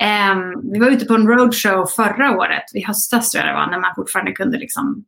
[0.00, 3.70] Um, vi var ute på en roadshow förra året, i höstas tror jag det var,
[3.70, 5.04] när man fortfarande kunde liksom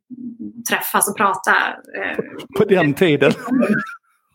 [0.71, 1.51] träffas och prata.
[1.99, 2.17] Uh,
[2.59, 3.33] på den tiden?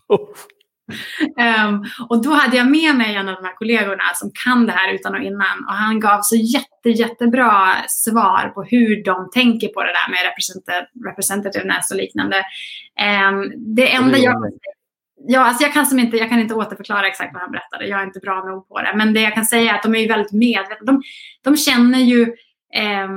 [0.07, 4.71] Um, och då hade jag med mig en av de här kollegorna som kan det
[4.71, 5.65] här utan och innan.
[5.67, 10.19] Och han gav så jätte, jättebra svar på hur de tänker på det där med
[11.09, 12.37] representativeness och liknande.
[13.29, 14.51] Um, det enda jag
[15.19, 17.87] Ja, alltså jag, kan som inte, jag kan inte återförklara exakt vad han berättade.
[17.87, 18.93] Jag är inte bra nog på det.
[18.95, 20.85] Men det jag kan säga är att de är väldigt medvetna.
[20.85, 21.01] De,
[21.43, 22.21] de känner ju
[22.73, 23.09] eh,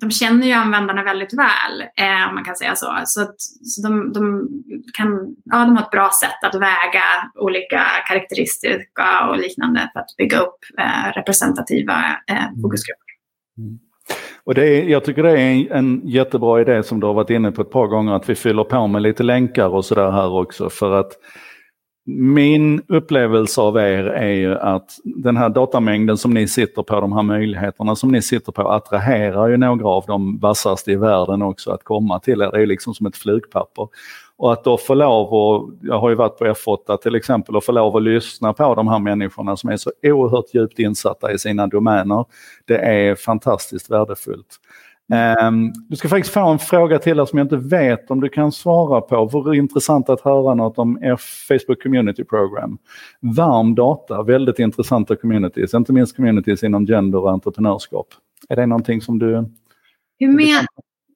[0.00, 3.00] de känner ju användarna väldigt väl, eh, om man kan säga så.
[3.04, 4.48] Så, att, så de, de,
[4.94, 10.16] kan, ja, de har ett bra sätt att väga olika karaktäristika och liknande för att
[10.18, 11.94] bygga upp eh, representativa
[12.26, 12.62] eh, mm.
[12.62, 13.12] fokusgrupper.
[13.58, 13.78] Mm.
[14.46, 17.30] Och det är, jag tycker det är en, en, jättebra idé som du har varit
[17.30, 20.32] inne på ett par gånger, att vi fyller på med lite länkar och sådär här
[20.32, 20.70] också.
[20.70, 21.12] För att
[22.06, 27.12] min upplevelse av er är ju att den här datamängden som ni sitter på, de
[27.12, 31.70] här möjligheterna som ni sitter på attraherar ju några av de vassaste i världen också
[31.70, 32.50] att komma till er.
[32.50, 33.88] Det är liksom som ett flugpapper.
[34.42, 37.64] Och att då få lov, och jag har ju varit på F8 till exempel, och
[37.64, 41.38] få lov att lyssna på de här människorna som är så oerhört djupt insatta i
[41.38, 42.24] sina domäner.
[42.64, 44.46] Det är fantastiskt värdefullt.
[45.46, 48.28] Um, du ska faktiskt få en fråga till här som jag inte vet om du
[48.28, 49.24] kan svara på.
[49.24, 51.16] Vore intressant att höra något om er
[51.48, 52.78] Facebook Community Program.
[53.20, 58.06] Varm data, väldigt intressanta communities, inte minst communities inom gender och entreprenörskap.
[58.48, 59.50] Är det någonting som du...
[60.18, 60.66] Hur med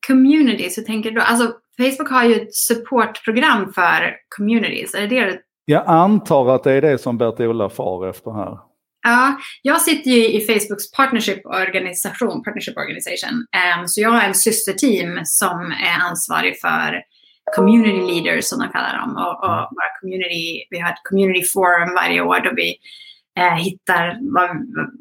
[0.06, 1.20] communities, hur tänker du?
[1.20, 5.42] Alltså Facebook har ju ett supportprogram för communities, är det det du...
[5.64, 8.58] Jag antar att det är det som Bert-Ola far efter här.
[9.02, 13.46] Ja, jag sitter ju i Facebooks partnership-organisation, partnership organization.
[13.80, 17.02] Um, så jag har en systerteam som är ansvarig för
[17.56, 19.16] community leaders som de kallar dem.
[19.16, 22.76] Och, och våra community, vi har ett community forum varje år då vi
[23.38, 24.50] eh, hittar vad,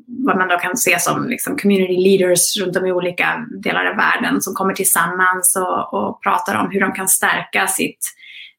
[0.08, 3.96] vad, man då kan se som liksom, community leaders runt om i olika delar av
[3.96, 8.00] världen som kommer tillsammans och, och pratar om hur de kan stärka sitt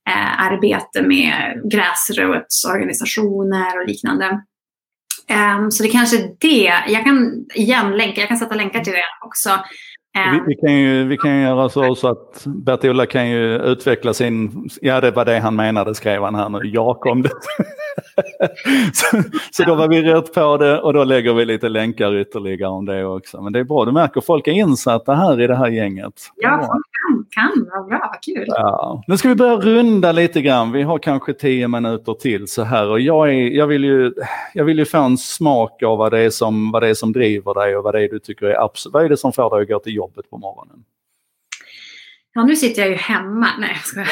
[0.08, 4.40] eh, arbete med gräsrotsorganisationer och liknande.
[5.58, 6.92] Um, så det kanske är det.
[6.92, 9.50] Jag kan igen länka, jag kan sätta länkar till det också.
[10.16, 14.68] Vi, vi, kan ju, vi kan göra så, så att Bert-Ola kan ju utveckla sin,
[14.80, 17.28] ja det var det han menade skrev han här nu, Jakob.
[18.92, 22.70] så, så då var vi rätt på det och då lägger vi lite länkar ytterligare
[22.70, 23.42] om det också.
[23.42, 26.14] Men det är bra, du märker folk är insatta här i det här gänget.
[26.36, 28.44] Ja, folk kan, kan, vad bra, kul.
[28.48, 29.02] Ja.
[29.06, 32.88] Nu ska vi börja runda lite grann, vi har kanske tio minuter till så här
[32.88, 34.12] och jag, är, jag, vill, ju,
[34.54, 37.12] jag vill ju få en smak av vad det, är som, vad det är som
[37.12, 39.50] driver dig och vad det är du tycker är absolut, vad är det som får
[39.50, 40.84] dig att gå till jobbet på morgonen?
[42.36, 43.46] Ja, nu sitter jag ju hemma.
[43.58, 44.08] Nej, jag skojar.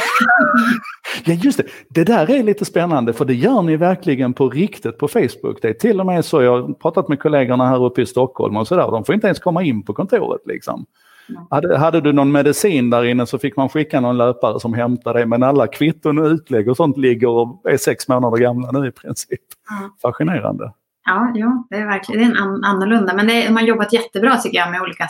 [1.24, 1.64] Ja, just det.
[1.88, 5.62] Det där är lite spännande för det gör ni verkligen på riktigt på Facebook.
[5.62, 8.56] Det är till och med så, jag har pratat med kollegorna här uppe i Stockholm
[8.56, 10.86] och sådär, de får inte ens komma in på kontoret liksom.
[11.50, 15.18] Hade, hade, du någon medicin där inne så fick man skicka någon löpare som hämtade
[15.18, 15.26] det.
[15.26, 18.92] Men alla kvitton och utlägg och sånt ligger och är sex månader gamla nu i
[18.92, 19.40] princip.
[19.78, 19.90] Mm.
[20.02, 20.72] Fascinerande.
[21.06, 23.14] Ja, ja, det är verkligen det är en annorlunda.
[23.14, 25.08] Men det man har jobbat jättebra tycker jag med olika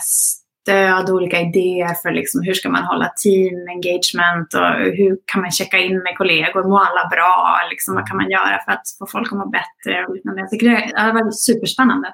[0.65, 5.51] stöd, olika idéer för liksom hur ska man hålla team engagement och hur kan man
[5.51, 9.05] checka in med kollegor, mår alla bra, liksom, vad kan man göra för att få
[9.07, 10.41] folk att må bättre och liknande.
[10.41, 12.07] Jag tycker det har varit superspännande.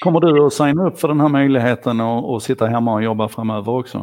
[0.00, 3.28] Kommer du att signa upp för den här möjligheten och, och sitta hemma och jobba
[3.28, 3.98] framöver också?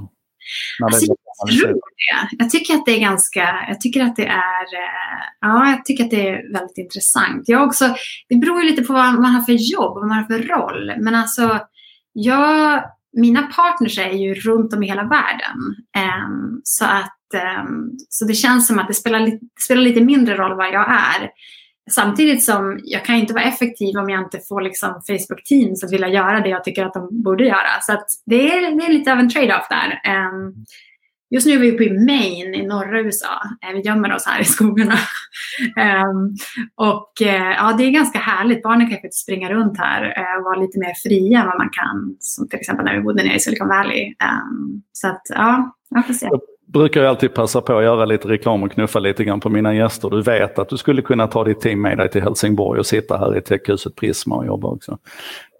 [0.83, 1.05] Alltså,
[1.39, 2.43] jag tror det.
[2.43, 6.03] Jag tycker att det är ganska, jag tycker att det är, eh, ja, jag tycker
[6.03, 7.43] att det är väldigt intressant.
[7.45, 7.85] Jag också,
[8.29, 10.93] det beror ju lite på vad man har för jobb, vad man har för roll.
[10.97, 11.59] Men alltså,
[12.13, 12.83] jag
[13.13, 15.57] mina partners är ju runt om i hela världen.
[15.97, 17.17] Um, så, att,
[17.65, 20.89] um, så det känns som att det spelar, det spelar lite mindre roll var jag
[20.89, 21.29] är.
[21.91, 25.93] Samtidigt som jag kan inte vara effektiv om jag inte får liksom Facebook Teams att
[25.93, 27.81] vilja göra det jag tycker att de borde göra.
[27.81, 30.01] Så det, är, det är lite av en trade-off där.
[30.17, 30.65] Um,
[31.31, 33.41] just nu är vi uppe i Maine i norra USA.
[33.65, 34.95] Uh, vi gömmer oss här i skogarna.
[36.05, 36.35] um,
[36.75, 38.63] och uh, ja, det är ganska härligt.
[38.63, 41.69] Barnen kan faktiskt springa runt här uh, och vara lite mer fria än vad man
[41.69, 42.15] kan.
[42.19, 44.07] Som till exempel när vi bodde nere i Silicon Valley.
[44.07, 46.29] Um, så att ja, jag får se
[46.73, 49.75] brukar jag alltid passa på att göra lite reklam och knuffa lite grann på mina
[49.75, 50.09] gäster.
[50.09, 53.17] Du vet att du skulle kunna ta ditt team med dig till Helsingborg och sitta
[53.17, 54.91] här i techhuset Prisma och jobba också.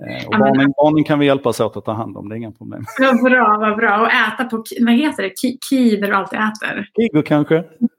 [0.09, 2.51] Eh, och barnen, barnen kan vi hjälpas åt att ta hand om, det är inga
[2.51, 2.86] problem.
[2.99, 4.01] Vad bra, vad bra.
[4.01, 5.34] Och äta på, vad heter det,
[5.70, 6.89] Ki, där du alltid äter?
[6.95, 7.57] Kigo kanske?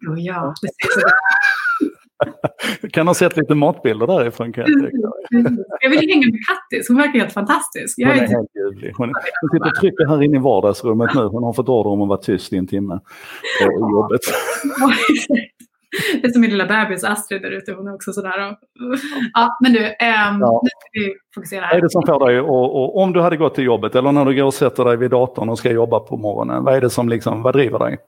[0.09, 0.55] Oh, ja,
[2.93, 5.09] kan ha sett lite matbilder därifrån kan jag tycka.
[5.81, 7.99] Jag vill hänga med Kattis, hon verkar helt fantastisk.
[7.99, 8.93] Jag hon är, är helt ljuvlig.
[8.97, 11.21] Hon, hon sitter och trycker här inne i vardagsrummet nu.
[11.21, 13.01] Hon har fått order om att vara tyst i en timme
[13.63, 14.21] på jobbet.
[16.23, 18.57] Det är som min lilla bebis Astrid där ute, hon är också sådär.
[19.33, 19.95] Ja, men du, ähm,
[20.41, 20.61] ja.
[20.63, 21.71] nu ska vi fokusera här.
[21.71, 24.13] Vad är det som får dig, och, och, om du hade gått till jobbet eller
[24.13, 26.81] när du går och sätter dig vid datorn och ska jobba på morgonen, vad är
[26.81, 27.99] det som liksom, vad driver dig?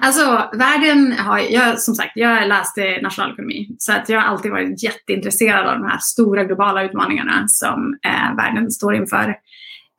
[0.00, 4.82] Alltså världen har, jag, som sagt, jag läste nationalekonomi så att jag har alltid varit
[4.82, 9.28] jätteintresserad av de här stora globala utmaningarna som eh, världen står inför.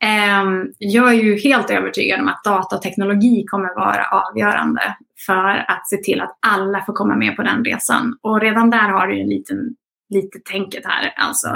[0.02, 0.44] Eh,
[0.78, 5.88] jag är ju helt övertygad om att data och teknologi kommer vara avgörande för att
[5.88, 8.18] se till att alla får komma med på den resan.
[8.22, 9.74] Och redan där har du ju en liten,
[10.10, 11.12] lite tänket här.
[11.16, 11.48] Alltså,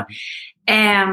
[0.70, 1.06] eh,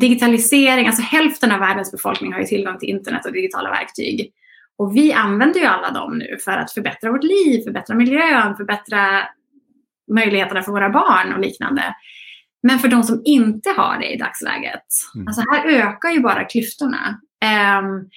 [0.00, 4.32] digitalisering, alltså hälften av världens befolkning har ju tillgång till internet och digitala verktyg.
[4.78, 9.28] Och vi använder ju alla dem nu för att förbättra vårt liv, förbättra miljön, förbättra
[10.12, 11.94] möjligheterna för våra barn och liknande.
[12.62, 14.82] Men för de som inte har det i dagsläget,
[15.14, 15.26] mm.
[15.26, 17.20] alltså här ökar ju bara klyftorna.
[17.80, 18.08] Um,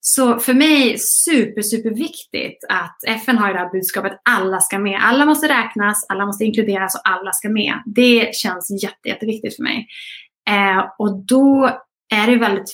[0.00, 5.00] så för mig super, super viktigt att FN har det här budskapet alla ska med.
[5.02, 7.74] Alla måste räknas, alla måste inkluderas och alla ska med.
[7.86, 9.86] Det känns jätte, jätteviktigt för mig.
[10.50, 11.70] Uh, och då
[12.14, 12.72] är det väldigt,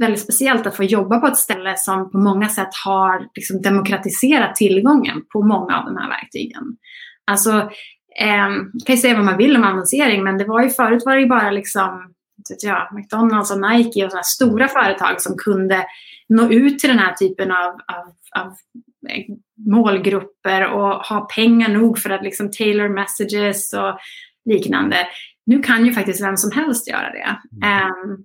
[0.00, 4.54] väldigt speciellt att få jobba på ett ställe som på många sätt har liksom demokratiserat
[4.54, 6.62] tillgången på många av de här verktygen.
[7.30, 7.52] Alltså,
[8.20, 8.48] eh,
[8.86, 11.20] kan ju säga vad man vill om annonsering, men det var ju förut var det
[11.20, 12.14] ju bara liksom,
[12.50, 15.84] vet jag, McDonalds och Nike och sådana stora företag som kunde
[16.28, 18.46] nå ut till den här typen av, av, av
[19.10, 19.24] eh,
[19.66, 23.98] målgrupper och ha pengar nog för att liksom tailor messages och
[24.50, 24.96] liknande.
[25.46, 27.38] Nu kan ju faktiskt vem som helst göra det.
[27.66, 28.24] Um,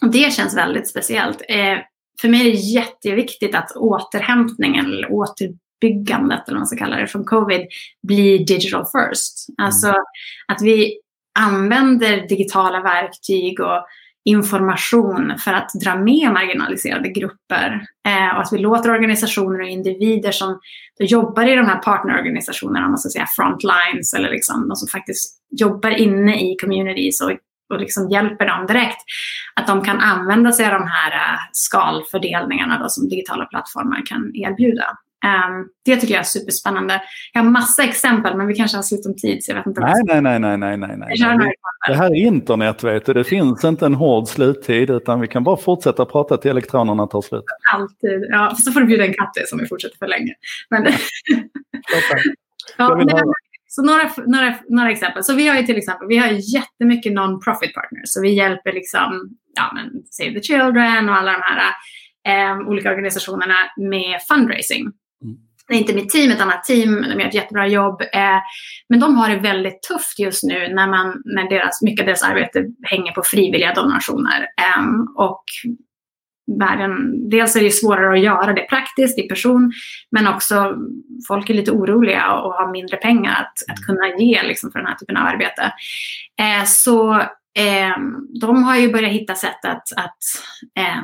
[0.00, 1.42] det känns väldigt speciellt.
[1.48, 1.78] Eh,
[2.20, 7.06] för mig är det jätteviktigt att återhämtningen eller återbyggandet eller vad man ska kalla det
[7.06, 7.66] från covid
[8.02, 9.46] blir digital first.
[9.58, 10.00] Alltså mm.
[10.48, 10.98] att vi
[11.38, 13.86] använder digitala verktyg och
[14.24, 17.86] information för att dra med marginaliserade grupper.
[18.08, 20.60] Eh, och att vi låter organisationer och individer som
[21.00, 25.90] jobbar i de här partnerorganisationerna, man ska säga frontlines eller liksom de som faktiskt jobbar
[25.90, 27.32] inne i communities och
[27.72, 28.98] och liksom hjälper dem direkt,
[29.54, 34.30] att de kan använda sig av de här uh, skalfördelningarna då, som digitala plattformar kan
[34.34, 34.86] erbjuda.
[35.24, 37.02] Um, det tycker jag är superspännande.
[37.32, 39.44] Jag har massa exempel, men vi kanske har slut om tid.
[39.44, 41.54] Så jag vet inte nej, nej, nej, nej, nej, nej, nej.
[41.88, 43.12] Det här är internet, vet du.
[43.12, 47.22] Det finns inte en hård sluttid, utan vi kan bara fortsätta prata till elektronerna tar
[47.22, 47.44] slut.
[47.74, 48.26] Alltid.
[48.28, 50.34] Ja, så får du bjuda en katt som vi fortsätter för länge.
[50.70, 50.86] Men...
[52.78, 53.08] ja, men,
[53.74, 55.24] så några, några, några exempel.
[55.24, 58.04] Så vi har ju till exempel, vi har jättemycket non-profit partners.
[58.04, 61.60] Så vi hjälper liksom, ja men Save the Children och alla de här
[62.28, 64.80] eh, olika organisationerna med fundraising.
[64.80, 65.36] Mm.
[65.68, 67.02] Det är inte mitt team, ett annat team.
[67.02, 68.02] De gör ett jättebra jobb.
[68.02, 68.40] Eh,
[68.88, 72.22] men de har det väldigt tufft just nu när, man, när deras, mycket av deras
[72.22, 74.40] arbete hänger på frivilliga donationer.
[74.40, 74.84] Eh,
[75.16, 75.44] och
[76.58, 79.72] världen, dels är det svårare att göra det praktiskt i person,
[80.10, 80.74] men också
[81.28, 84.88] folk är lite oroliga och har mindre pengar att, att kunna ge liksom, för den
[84.88, 85.72] här typen av arbete.
[86.40, 87.14] Eh, så
[87.58, 87.96] eh,
[88.40, 90.18] de har ju börjat hitta sätt att, att
[90.78, 91.02] eh,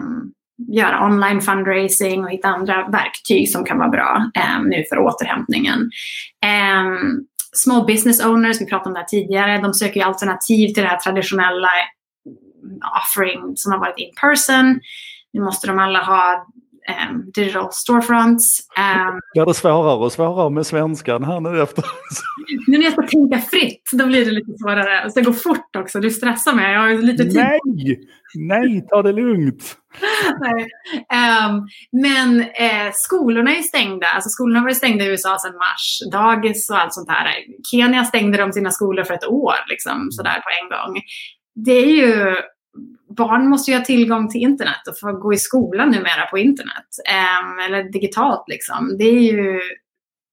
[0.72, 5.90] göra online fundraising och hitta andra verktyg som kan vara bra eh, nu för återhämtningen.
[6.44, 6.84] Eh,
[7.52, 10.88] small business owners, vi pratade om det här tidigare, de söker ju alternativ till det
[10.88, 11.70] här traditionella
[13.02, 14.80] offering som har varit in person.
[15.32, 16.46] Nu måste de alla ha
[17.10, 18.60] um, digital storefronts.
[18.78, 21.84] Um, Blir det svårare och svårare med svenskan här nu efter?
[22.66, 25.04] nu när jag ska tänka fritt, då blir det lite svårare.
[25.04, 26.72] Och det går fort också, du stressar mig.
[26.72, 27.34] Jag har lite tid.
[27.34, 27.58] Nej,
[28.34, 29.76] nej, ta det lugnt.
[31.48, 34.06] um, men eh, skolorna är stängda.
[34.06, 36.12] Alltså skolorna varit stängda i USA sedan mars.
[36.12, 37.28] Dagis och allt sånt här.
[37.70, 41.02] Kenya stängde de sina skolor för ett år, liksom, sådär på en gång.
[41.54, 42.36] Det är ju
[43.16, 46.86] barn måste ju ha tillgång till internet och få gå i skolan numera på internet.
[47.08, 48.96] Eh, eller digitalt liksom.
[48.98, 49.60] Det är ju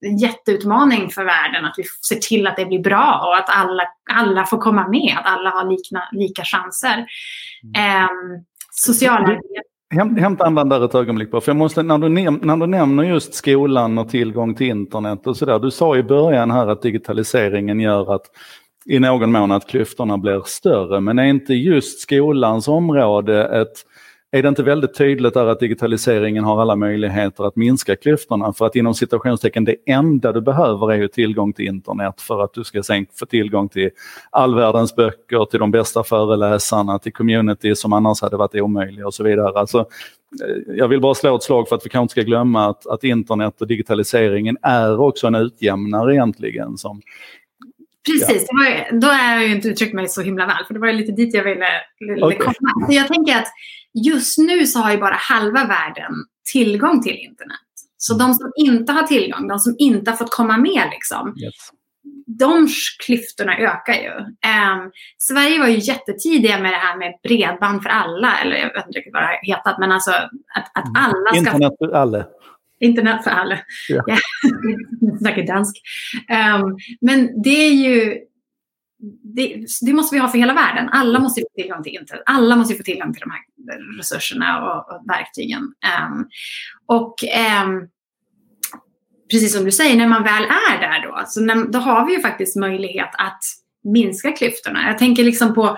[0.06, 3.84] en jätteutmaning för världen att vi ser till att det blir bra och att alla,
[4.14, 7.06] alla får komma med, att alla har likna, lika chanser.
[7.76, 8.04] Mm.
[8.04, 8.10] Eh,
[8.72, 9.62] socialarbete
[9.94, 13.04] Hämta andan där ett ögonblick på, för jag måste, när, du näm när du nämner
[13.04, 15.60] just skolan och tillgång till internet och sådär.
[15.60, 18.26] Du sa i början här att digitaliseringen gör att
[18.86, 23.86] i någon mån att klyftorna blir större, men är inte just skolans område ett
[24.36, 28.54] är det inte väldigt tydligt där att digitaliseringen har alla möjligheter att minska klyftorna?
[28.54, 32.54] För att inom citationstecken det enda du behöver är ju tillgång till internet för att
[32.54, 33.90] du ska sen få tillgång till
[34.30, 39.14] all världens böcker, till de bästa föreläsarna, till community som annars hade varit omöjliga och
[39.14, 39.60] så vidare.
[39.60, 42.70] Alltså, eh, jag vill bara slå ett slag för att vi kanske inte ska glömma
[42.70, 47.02] att, att internet och digitaliseringen är också en utjämnare egentligen som
[48.06, 48.58] Precis, ja.
[48.58, 51.12] var, då har jag ju inte uttryckt mig så himla väl, för det var lite
[51.12, 51.68] dit jag ville,
[52.00, 52.38] ville okay.
[52.38, 52.88] komma.
[52.88, 53.48] Så jag tänker att
[54.06, 56.14] just nu så har ju bara halva världen
[56.52, 57.60] tillgång till internet.
[57.98, 61.54] Så de som inte har tillgång, de som inte har fått komma med, liksom, yes.
[62.40, 62.68] de
[63.06, 64.12] klyftorna ökar ju.
[64.12, 68.88] Um, Sverige var ju jättetidiga med det här med bredband för alla, eller jag vet
[68.88, 71.04] inte vad det har hetat, men alltså att, att mm.
[71.04, 71.38] alla ska...
[71.38, 72.26] Internet för alla.
[72.80, 73.60] Internet för alla.
[73.90, 74.04] Ja.
[75.20, 75.76] Snackar dansk.
[76.30, 78.20] Um, men det är ju
[79.36, 80.90] det, det, måste vi ha för hela världen.
[80.90, 82.24] Alla måste få tillgång till internet.
[82.26, 83.42] Alla måste få tillgång till de här
[83.98, 85.62] resurserna och, och verktygen.
[85.62, 86.28] Um,
[86.86, 87.16] och
[87.64, 87.90] um,
[89.32, 92.14] precis som du säger, när man väl är där då, alltså när, då har vi
[92.14, 93.40] ju faktiskt möjlighet att
[93.84, 94.88] minska klyftorna.
[94.88, 95.78] Jag tänker liksom på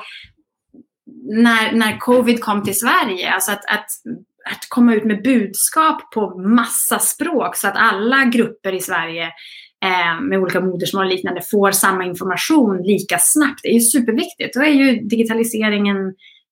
[1.30, 3.86] när, när covid kom till Sverige, alltså att, att,
[4.52, 9.24] att komma ut med budskap på massa språk så att alla grupper i Sverige
[9.86, 13.60] eh, med olika modersmål och liknande får samma information lika snabbt.
[13.64, 14.54] Det är ju superviktigt.
[14.54, 15.98] Då är ju digitaliseringen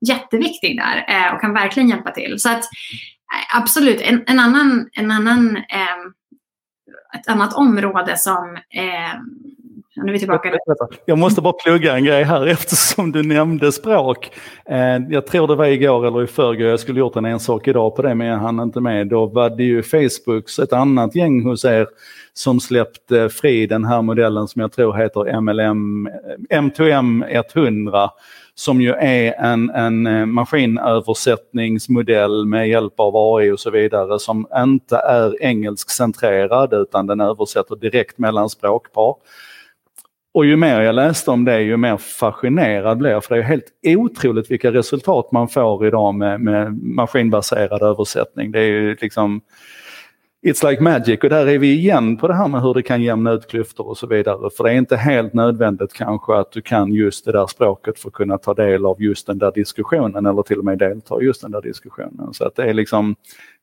[0.07, 2.39] jätteviktig där eh, och kan verkligen hjälpa till.
[2.39, 6.05] Så att eh, absolut, en, en annan, en annan eh,
[7.19, 9.19] ett annat område som eh,
[9.95, 10.51] nu är vi tillbaka.
[11.05, 14.31] Jag måste bara plugga en grej här eftersom du nämnde språk.
[14.65, 17.95] Eh, jag tror det var igår eller i förrgår, jag skulle gjort en ensak idag
[17.95, 19.07] på det men jag hann inte med.
[19.07, 21.87] Då var det ju Facebooks, ett annat gäng hos er
[22.33, 26.09] som släppte fri den här modellen som jag tror heter MLM,
[26.49, 27.25] M2M
[27.55, 28.09] 100
[28.55, 34.47] som ju är en, en eh, maskinöversättningsmodell med hjälp av AI och så vidare som
[34.55, 39.15] inte är engelskcentrerad utan den översätter direkt mellan språkpar.
[40.35, 43.23] Och ju mer jag läste om det, ju mer fascinerad blev jag.
[43.23, 48.51] För det är helt otroligt vilka resultat man får idag med, med maskinbaserad översättning.
[48.51, 49.41] Det är ju liksom
[50.45, 53.01] It's like magic och där är vi igen på det här med hur det kan
[53.01, 54.49] jämna ut klyftor och så vidare.
[54.57, 58.09] För det är inte helt nödvändigt kanske att du kan just det där språket för
[58.09, 61.25] att kunna ta del av just den där diskussionen eller till och med delta i
[61.25, 62.33] just den där diskussionen.
[62.33, 63.15] Så att det är liksom,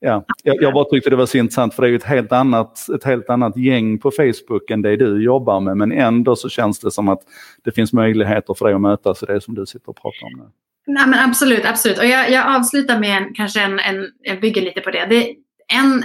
[0.03, 2.33] ja, jag, jag bara tyckte det var så intressant för det är ju ett helt,
[2.33, 6.49] annat, ett helt annat gäng på Facebook än det du jobbar med men ändå så
[6.49, 7.21] känns det som att
[7.65, 10.33] det finns möjligheter för dig att mötas i det som du sitter och pratar om
[10.39, 10.51] nu.
[10.87, 11.99] Nej, men absolut, absolut.
[11.99, 15.07] Och jag, jag avslutar med en, kanske en, en, jag bygger lite på det.
[15.07, 15.35] det
[15.73, 16.05] en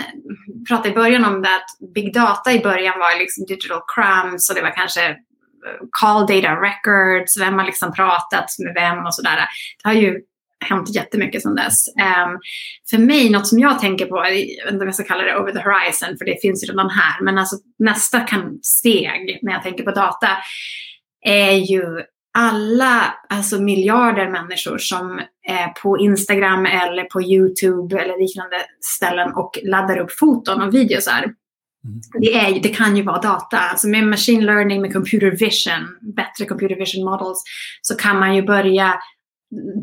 [0.68, 4.56] pratade i början om det att big data i början var liksom digital crumbs och
[4.56, 5.16] det var kanske eh,
[5.92, 9.36] call data records, vem har liksom pratat med vem och sådär.
[9.84, 10.22] Det har ju
[10.66, 11.88] hänt jättemycket sedan dess.
[11.88, 12.40] Um,
[12.90, 15.38] för mig, något som jag tänker på, jag vet inte om jag ska kalla det
[15.38, 19.54] over the horizon, för det finns ju redan här, men alltså nästa kan steg när
[19.54, 20.28] jag tänker på data
[21.26, 21.84] är ju
[22.38, 28.56] alla alltså miljarder människor som är på Instagram eller på YouTube eller liknande
[28.96, 31.24] ställen och laddar upp foton och videosar.
[31.24, 32.02] Mm.
[32.20, 33.58] Det, är, det kan ju vara data.
[33.58, 37.44] Alltså med machine learning, med computer vision, bättre computer vision models,
[37.82, 39.00] så kan man ju börja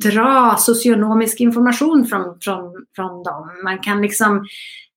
[0.03, 3.61] dra socionomisk information från, från, från dem.
[3.65, 4.37] Man kan liksom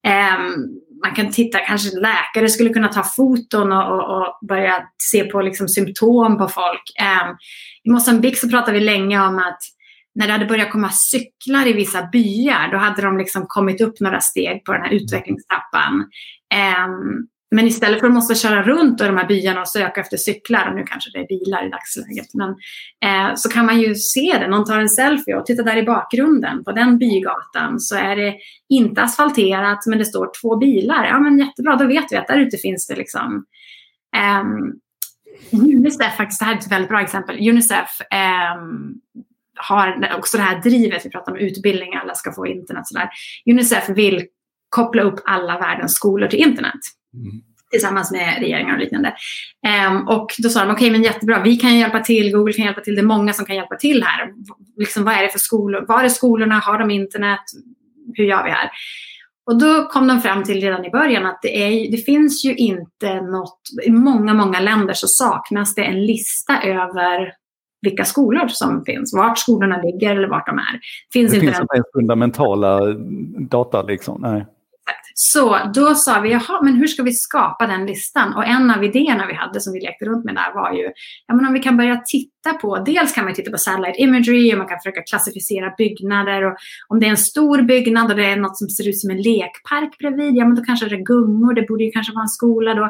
[0.08, 5.24] um, man kan titta, kanske läkare skulle kunna ta foton och, och, och börja se
[5.24, 6.82] på liksom symptom på folk.
[7.02, 7.38] Um,
[7.84, 9.60] I Mosambik så pratade vi länge om att
[10.16, 14.00] när det hade börjat komma cyklar i vissa byar, då hade de liksom kommit upp
[14.00, 15.94] några steg på den här utvecklingstrappan.
[16.86, 20.18] Um, men istället för att måste köra runt i de här byarna och söka efter
[20.18, 22.50] cyklar, och nu kanske det är bilar i dagsläget, men,
[23.06, 24.48] eh, så kan man ju se det.
[24.48, 28.36] Någon tar en selfie och titta där i bakgrunden på den bygatan så är det
[28.70, 31.06] inte asfalterat men det står två bilar.
[31.06, 33.46] Ja men jättebra, då vet vi att där ute finns det liksom
[34.16, 34.44] Eh,
[35.52, 37.50] Unicef, faktiskt, det här är ett väldigt bra exempel.
[37.50, 38.62] Unicef eh,
[39.56, 42.88] har också det här drivet, vi pratar om utbildning, alla ska få internet.
[42.88, 43.10] Sådär.
[43.46, 44.26] Unicef vill
[44.70, 46.80] koppla upp alla världens skolor till internet.
[47.14, 47.42] Mm.
[47.72, 49.14] Tillsammans med regeringar och liknande.
[49.90, 52.66] Um, och då sa de, okej okay, men jättebra, vi kan hjälpa till, Google kan
[52.66, 54.34] hjälpa till, det är många som kan hjälpa till här.
[54.78, 55.86] Liksom, vad är det för skolor?
[55.88, 56.56] Var är skolorna?
[56.56, 57.40] Har de internet?
[58.14, 58.70] Hur gör vi här?
[59.46, 62.56] Och då kom de fram till redan i början att det, är, det finns ju
[62.56, 67.34] inte något, i många, många länder så saknas det en lista över
[67.82, 70.80] vilka skolor som finns, vart skolorna ligger eller vart de är.
[71.14, 72.80] Finns det inte finns inte fundamentala
[73.50, 74.22] data liksom?
[74.22, 74.46] Nej.
[75.14, 78.34] Så då sa vi, jaha, men hur ska vi skapa den listan?
[78.34, 80.92] Och en av idéerna vi hade som vi lekte runt med där var ju,
[81.28, 84.54] ja men om vi kan börja titta på, dels kan man titta på satellite imagery
[84.54, 86.58] och man kan försöka klassificera byggnader och
[86.88, 89.22] om det är en stor byggnad och det är något som ser ut som en
[89.22, 92.30] lekpark bredvid, ja men då kanske det är gungor, det borde ju kanske vara en
[92.30, 92.90] skola då.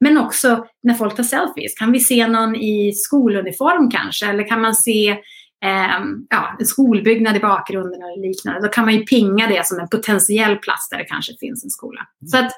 [0.00, 4.26] Men också när folk tar selfies, kan vi se någon i skoluniform kanske?
[4.26, 5.16] Eller kan man se
[6.30, 9.88] ja, en skolbyggnad i bakgrunden eller liknande, då kan man ju pinga det som en
[9.88, 12.00] potentiell plats där det kanske finns en skola.
[12.00, 12.28] Mm.
[12.28, 12.52] Så att,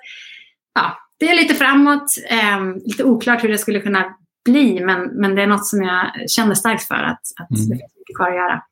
[0.74, 4.04] ja, det är lite framåt, eh, lite oklart hur det skulle kunna
[4.44, 7.68] bli, men, men det är något som jag känner starkt för att, att mm.
[7.68, 8.62] det finns mycket kvar att göra.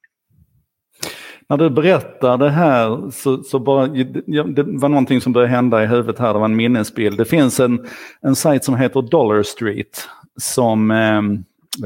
[1.48, 5.86] När du berättar det här så, så bara, det var någonting som började hända i
[5.86, 7.18] huvudet här, det var en minnesbild.
[7.18, 7.86] Det finns en,
[8.20, 10.08] en sajt som heter Dollar Street
[10.40, 11.22] som eh,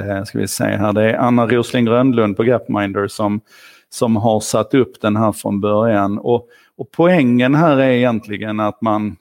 [0.01, 3.41] eh, ska vi se här, det är Anna Rosling Rönnlund på Gapminder som,
[3.89, 6.19] som har satt upp den här från början.
[6.19, 9.17] Och, och poängen här är egentligen att man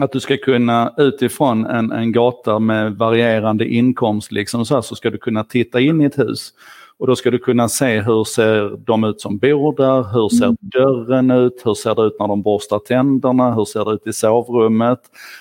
[0.00, 4.94] att du ska kunna utifrån en, en gata med varierande inkomst liksom så, här, så
[4.94, 6.52] ska du kunna titta in i ett hus
[6.98, 10.44] och då ska du kunna se hur ser de ut som bor där, hur ser
[10.44, 10.56] mm.
[10.60, 14.12] dörren ut, hur ser det ut när de borstar tänderna, hur ser det ut i
[14.12, 15.00] sovrummet.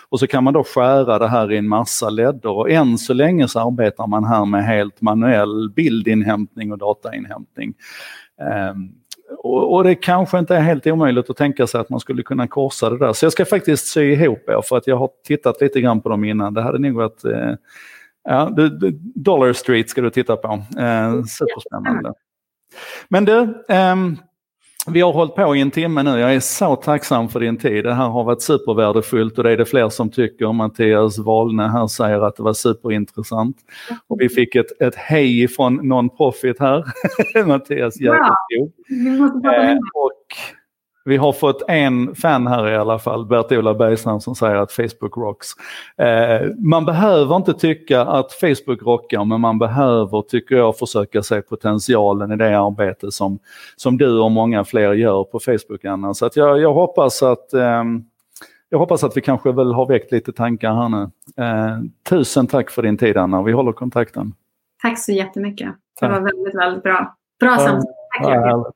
[0.10, 3.14] Och så kan man då skära det här i en massa ledder och än så
[3.14, 7.74] länge så arbetar man här med helt manuell bildinhämtning och datainhämtning.
[8.72, 8.91] Um,
[9.38, 12.47] och, och, det kanske inte är helt omöjligt att tänka sig att man skulle kunna
[12.47, 13.14] korsa det där.
[13.14, 16.10] Så jag ska faktiskt sy ihop er för att jag har tittat lite grann på
[16.10, 16.53] dem innan.
[16.53, 17.53] Det hade nog varit eh,
[18.30, 18.52] Ja,
[19.16, 20.48] Dollar Street ska du titta på.
[20.78, 22.14] Eh, superspännande.
[23.10, 23.96] Men du, eh,
[24.88, 26.20] vi har hållit på i en timme nu.
[26.20, 27.84] Jag är så tacksam för din tid.
[27.84, 30.54] Det här har varit supervärdefullt och det är det fler som tycker.
[30.54, 33.58] Mattias Wahlne här säger att det var superintressant.
[34.08, 36.86] Och vi fick ett, ett hej från Non-Profit här.
[37.48, 38.72] Mattias Jägerskog.
[39.44, 39.64] Ja.
[39.64, 40.28] Eh, och
[41.08, 45.18] vi har fått en fan här i alla fall, Bert-Ola Bergstrand, som säger att Facebook
[45.18, 45.47] rocks.
[45.97, 51.41] Eh, man behöver inte tycka att Facebook rockar, men man behöver, tycker jag, försöka se
[51.41, 53.39] potentialen i det arbete som,
[53.76, 56.14] som du och många fler gör på Facebook, Anna.
[56.14, 57.84] Så att jag, jag hoppas att eh,
[58.70, 61.10] jag hoppas att vi kanske väl har väckt lite tankar här nu.
[61.43, 61.78] Eh,
[62.10, 64.34] tusen tack för din tid Anna, vi håller kontakten.
[64.82, 65.76] Tack så jättemycket.
[65.99, 67.16] Det var väldigt, väldigt bra.
[67.40, 67.86] Bra samtal.
[68.20, 68.72] Ja,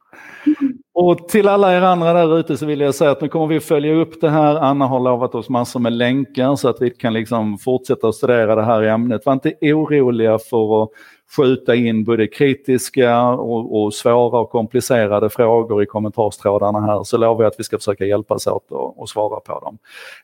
[0.93, 3.59] och till alla er andra där ute så vill jag säga att nu kommer vi
[3.59, 4.55] följa upp det här.
[4.55, 8.55] Anna har lovat oss massor med länkar så att vi kan liksom fortsätta att studera
[8.55, 9.26] det här ämnet.
[9.26, 10.89] Var inte oroliga för att
[11.38, 17.43] skjuta in både kritiska och, och, svåra och komplicerade frågor i kommentarstrådarna här så lovar
[17.43, 19.78] jag att vi ska försöka hjälpas åt och, och svara på dem.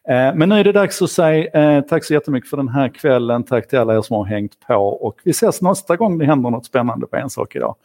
[0.10, 2.90] Eh, men nu är det dags att säga eh, tack så jättemycket för den här
[2.90, 3.44] kvällen.
[3.44, 6.50] Tack till alla er som har hängt på och vi ses nästa gång det händer
[6.50, 7.76] något spännande på en sak idag.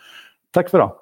[0.52, 1.01] Tack för idag.